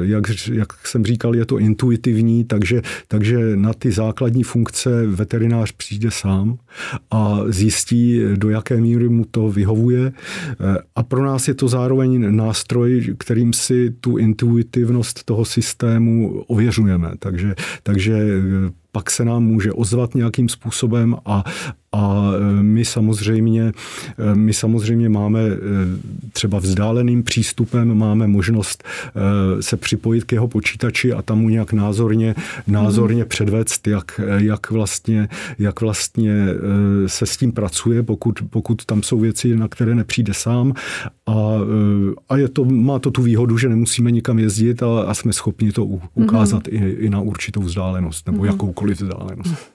jak, 0.01 0.23
jak 0.51 0.87
jsem 0.87 1.05
říkal, 1.05 1.35
je 1.35 1.45
to 1.45 1.57
intuitivní, 1.57 2.43
takže, 2.43 2.81
takže 3.07 3.55
na 3.55 3.73
ty 3.73 3.91
základní 3.91 4.43
funkce 4.43 5.07
veterinář 5.07 5.71
přijde 5.71 6.11
sám 6.11 6.57
a 7.11 7.39
zjistí, 7.47 8.21
do 8.35 8.49
jaké 8.49 8.81
míry 8.81 9.09
mu 9.09 9.25
to 9.31 9.49
vyhovuje. 9.49 10.11
Eh, 10.11 10.77
a 10.95 11.03
pro 11.03 11.25
nás 11.25 11.47
je 11.47 11.53
to 11.53 11.67
zároveň 11.67 12.35
nástroj, 12.35 13.15
kterým 13.17 13.53
si 13.53 13.91
tu 13.91 14.17
intuitivnost 14.17 15.23
toho 15.23 15.45
systému 15.45 16.43
ověřujeme. 16.47 17.11
Takže, 17.19 17.55
takže 17.83 18.13
eh, 18.13 18.71
pak 18.91 19.11
se 19.11 19.25
nám 19.25 19.43
může 19.43 19.71
ozvat 19.71 20.15
nějakým 20.15 20.49
způsobem 20.49 21.15
a, 21.25 21.43
a 21.95 22.31
e, 22.35 22.63
my 22.63 22.85
samozřejmě, 22.85 23.63
e, 24.31 24.35
my 24.35 24.53
samozřejmě 24.53 25.09
máme 25.09 25.39
e, 25.41 25.57
třeba 26.33 26.59
vzdáleným 26.59 27.23
přístupem, 27.23 27.97
máme 27.97 28.27
možnost 28.27 28.83
se 29.59 29.77
připojit 29.77 30.23
k 30.23 30.31
jeho 30.31 30.47
počítači 30.47 31.13
a 31.13 31.21
tam 31.21 31.39
mu 31.39 31.49
nějak 31.49 31.73
názorně, 31.73 32.35
názorně 32.67 33.25
předvést, 33.25 33.87
jak, 33.87 34.21
jak, 34.37 34.71
vlastně, 34.71 35.29
jak 35.59 35.81
vlastně 35.81 36.47
se 37.07 37.25
s 37.25 37.37
tím 37.37 37.51
pracuje, 37.51 38.03
pokud, 38.03 38.39
pokud 38.49 38.85
tam 38.85 39.03
jsou 39.03 39.19
věci, 39.19 39.55
na 39.55 39.67
které 39.67 39.95
nepřijde 39.95 40.33
sám. 40.33 40.73
A, 41.27 41.33
a 42.29 42.37
je 42.37 42.49
to, 42.49 42.65
má 42.65 42.99
to 42.99 43.11
tu 43.11 43.21
výhodu, 43.21 43.57
že 43.57 43.69
nemusíme 43.69 44.11
nikam 44.11 44.39
jezdit 44.39 44.83
a, 44.83 45.01
a 45.01 45.13
jsme 45.13 45.33
schopni 45.33 45.71
to 45.71 45.85
ukázat 46.13 46.67
mm-hmm. 46.67 46.87
i, 46.87 46.89
i 46.89 47.09
na 47.09 47.21
určitou 47.21 47.61
vzdálenost 47.61 48.27
nebo 48.27 48.43
mm-hmm. 48.43 48.51
jakoukoliv 48.51 49.01
vzdálenost. 49.01 49.71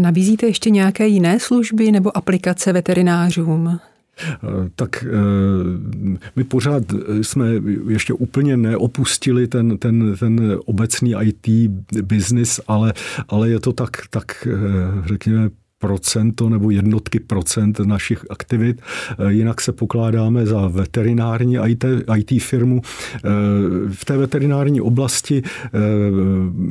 Nabízíte 0.00 0.46
ještě 0.46 0.70
nějaké 0.70 1.06
jiné 1.06 1.40
služby 1.40 1.92
nebo 1.92 2.16
aplikace 2.16 2.72
veterinářům? 2.72 3.78
Eh, 4.20 4.70
tak 4.74 5.04
eh, 5.04 5.08
my 6.36 6.44
pořád 6.44 6.82
jsme 7.22 7.46
ještě 7.88 8.12
úplně 8.12 8.56
neopustili 8.56 9.46
ten, 9.46 9.78
ten, 9.78 10.16
ten 10.16 10.58
obecný 10.64 11.14
IT 11.22 11.70
business, 12.02 12.60
ale, 12.68 12.92
ale 13.28 13.48
je 13.48 13.60
to 13.60 13.72
tak, 13.72 13.90
tak 14.10 14.46
eh, 14.50 15.08
řekněme, 15.08 15.50
procento 15.78 16.48
nebo 16.48 16.70
jednotky 16.70 17.20
procent 17.20 17.80
našich 17.80 18.24
aktivit. 18.30 18.80
Eh, 19.18 19.32
jinak 19.32 19.60
se 19.60 19.72
pokládáme 19.72 20.46
za 20.46 20.68
veterinární 20.68 21.56
IT, 21.66 21.84
IT 22.16 22.42
firmu. 22.42 22.82
Eh, 23.16 23.20
v 23.92 24.04
té 24.04 24.16
veterinární 24.16 24.80
oblasti 24.80 25.42
eh, 25.42 25.70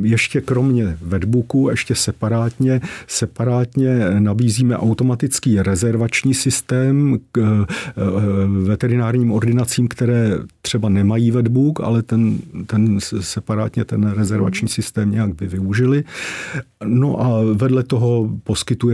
ještě 0.02 0.42
kromě 0.42 0.98
webooku, 1.02 1.70
ještě 1.70 1.96
separátně, 1.96 2.82
separátně 3.08 4.20
nabízíme 4.20 4.78
automatický 4.78 5.62
rezervační 5.62 6.34
systém 6.34 7.20
k 7.32 7.66
veterinárním 8.64 9.32
ordinacím, 9.32 9.88
které 9.88 10.32
třeba 10.62 10.90
nemají 10.90 11.32
webbook, 11.32 11.80
ale 11.80 12.02
ten, 12.02 12.38
ten 12.68 13.00
separátně 13.20 13.86
ten 13.86 14.12
rezervační 14.12 14.68
systém 14.68 15.12
nějak 15.12 15.36
by 15.36 15.48
využili. 15.48 16.04
No 16.86 17.22
a 17.22 17.44
vedle 17.54 17.84
toho 17.84 18.30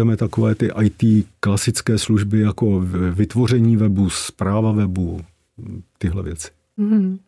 poskytujeme 0.03 0.17
takové 0.17 0.55
ty 0.55 0.69
IT 0.81 1.27
klasické 1.39 1.97
služby 1.97 2.39
jako 2.39 2.79
vytvoření 3.11 3.77
webu, 3.77 4.09
zpráva 4.09 4.71
webu, 4.71 5.21
tyhle 5.97 6.23
věci. 6.23 6.47
Mm-hmm. 6.79 7.19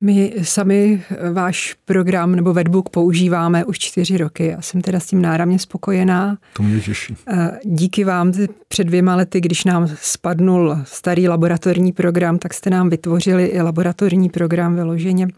My 0.00 0.34
sami 0.42 1.02
váš 1.32 1.76
program 1.84 2.36
nebo 2.36 2.52
Webbook 2.52 2.88
používáme 2.88 3.64
už 3.64 3.78
čtyři 3.78 4.16
roky. 4.16 4.46
Já 4.46 4.60
jsem 4.60 4.80
teda 4.82 5.00
s 5.00 5.06
tím 5.06 5.22
náramně 5.22 5.58
spokojená. 5.58 6.38
To 6.56 6.62
mě 6.62 6.80
těší. 6.80 7.16
Eh, 7.28 7.58
díky 7.64 8.04
vám 8.04 8.32
před 8.68 8.84
dvěma 8.84 9.16
lety, 9.16 9.40
když 9.40 9.64
nám 9.64 9.88
spadnul 10.02 10.78
starý 10.84 11.28
laboratorní 11.28 11.92
program, 11.92 12.38
tak 12.38 12.54
jste 12.54 12.70
nám 12.70 12.90
vytvořili 12.90 13.46
i 13.46 13.60
laboratorní 13.60 14.28
program 14.28 14.74
vyloženě 14.76 15.28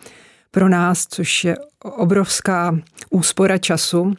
pro 0.50 0.68
nás, 0.68 1.06
což 1.06 1.44
je 1.44 1.56
obrovská 1.82 2.78
úspora 3.10 3.58
času, 3.58 4.14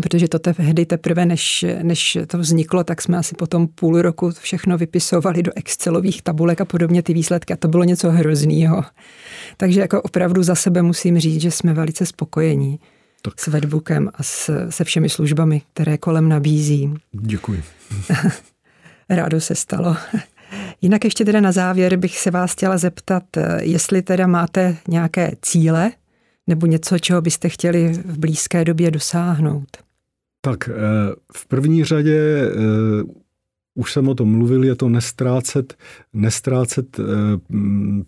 protože 0.00 0.28
to 0.28 0.38
tehdy 0.38 0.86
teprve, 0.86 1.26
než, 1.26 1.66
než 1.82 2.18
to 2.26 2.38
vzniklo, 2.38 2.84
tak 2.84 3.02
jsme 3.02 3.18
asi 3.18 3.34
potom 3.34 3.68
půl 3.68 4.02
roku 4.02 4.30
všechno 4.30 4.78
vypisovali 4.78 5.42
do 5.42 5.52
Excelových 5.56 6.22
tabulek 6.22 6.60
a 6.60 6.64
podobně 6.64 7.02
ty 7.02 7.14
výsledky 7.14 7.52
a 7.52 7.56
to 7.56 7.68
bylo 7.68 7.84
něco 7.84 8.10
hroznýho. 8.10 8.84
Takže 9.56 9.80
jako 9.80 10.02
opravdu 10.02 10.42
za 10.42 10.54
sebe 10.54 10.82
musím 10.82 11.18
říct, 11.18 11.40
že 11.40 11.50
jsme 11.50 11.74
velice 11.74 12.06
spokojení 12.06 12.80
tak. 13.22 13.40
s 13.40 13.46
Webbookem 13.46 14.10
a 14.14 14.22
s, 14.22 14.68
se 14.70 14.84
všemi 14.84 15.08
službami, 15.08 15.62
které 15.72 15.98
kolem 15.98 16.28
nabízí. 16.28 16.94
Děkuji. 17.12 17.62
Rádo 19.08 19.40
se 19.40 19.54
stalo. 19.54 19.96
Jinak 20.82 21.04
ještě 21.04 21.24
teda 21.24 21.40
na 21.40 21.52
závěr 21.52 21.96
bych 21.96 22.18
se 22.18 22.30
vás 22.30 22.52
chtěla 22.52 22.78
zeptat, 22.78 23.22
jestli 23.60 24.02
teda 24.02 24.26
máte 24.26 24.76
nějaké 24.88 25.32
cíle 25.42 25.90
nebo 26.46 26.66
něco, 26.66 26.98
čeho 26.98 27.22
byste 27.22 27.48
chtěli 27.48 27.92
v 27.92 28.18
blízké 28.18 28.64
době 28.64 28.90
dosáhnout. 28.90 29.89
Tak 30.40 30.68
eh, 30.68 30.72
v 31.32 31.46
první 31.46 31.84
řadě 31.84 32.50
už 33.74 33.92
jsem 33.92 34.08
o 34.08 34.14
tom 34.14 34.28
mluvil, 34.28 34.64
je 34.64 34.74
to 34.74 34.88
nestrácet, 34.88 35.76
nestrácet 36.12 37.00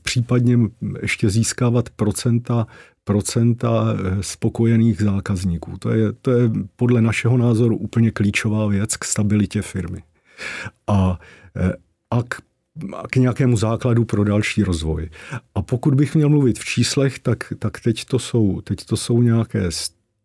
případně 0.03 0.59
ještě 1.03 1.31
získávat 1.31 1.91
procenta, 1.91 2.67
procenta 3.05 3.97
spokojených 4.21 5.03
zákazníků. 5.03 5.79
To 5.79 5.91
je, 5.91 6.13
to 6.13 6.31
je 6.31 6.51
podle 6.77 7.03
našeho 7.03 7.37
názoru 7.37 7.77
úplně 7.77 8.11
klíčová 8.11 8.67
věc 8.67 8.97
k 8.97 9.05
stabilitě 9.05 9.63
firmy. 9.63 10.03
A, 10.87 11.21
a 12.11 12.23
k 12.23 12.43
k 13.11 13.17
nějakému 13.17 13.57
základu 13.57 14.05
pro 14.05 14.25
další 14.25 14.63
rozvoj. 14.63 15.11
A 15.55 15.63
pokud 15.63 15.95
bych 15.95 16.15
měl 16.15 16.29
mluvit 16.29 16.59
v 16.59 16.65
číslech, 16.65 17.19
tak, 17.19 17.53
tak 17.59 17.81
teď, 17.81 18.05
to 18.05 18.19
jsou, 18.19 18.61
teď 18.61 18.85
to 18.85 18.97
jsou 18.97 19.23
nějaké 19.23 19.71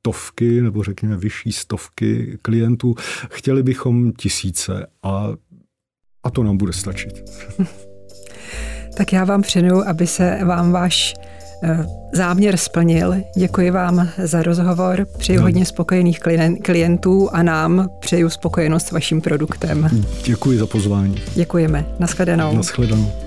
stovky, 0.08 0.62
nebo 0.62 0.84
řekněme 0.84 1.18
vyšší 1.18 1.52
stovky 1.52 2.38
klientů. 2.42 2.96
Chtěli 3.30 3.64
bychom 3.64 4.12
tisíce 4.12 4.88
a, 5.04 5.28
a 6.24 6.30
to 6.30 6.44
nám 6.44 6.58
bude 6.58 6.74
stačit. 6.74 7.14
tak 8.98 9.14
já 9.14 9.24
vám 9.24 9.42
přeju, 9.42 9.84
aby 9.88 10.08
se 10.08 10.40
vám 10.46 10.72
váš 10.72 11.14
Eh, 11.64 11.86
záměr 12.14 12.58
splnil. 12.58 13.16
Děkuji 13.38 13.72
vám 13.72 14.10
za 14.24 14.44
rozhovor, 14.44 15.08
přeji 15.18 15.38
no. 15.38 15.44
hodně 15.44 15.66
spokojených 15.66 16.20
klientů 16.64 17.30
a 17.30 17.44
nám 17.44 17.90
přeju 18.00 18.30
spokojenost 18.30 18.88
s 18.88 18.92
vaším 18.92 19.22
produktem. 19.22 19.90
Děkuji 20.24 20.58
za 20.58 20.66
pozvání. 20.68 21.16
Děkujeme. 21.36 21.86
Naschledanou. 22.00 22.56
Naschledanou. 22.56 23.27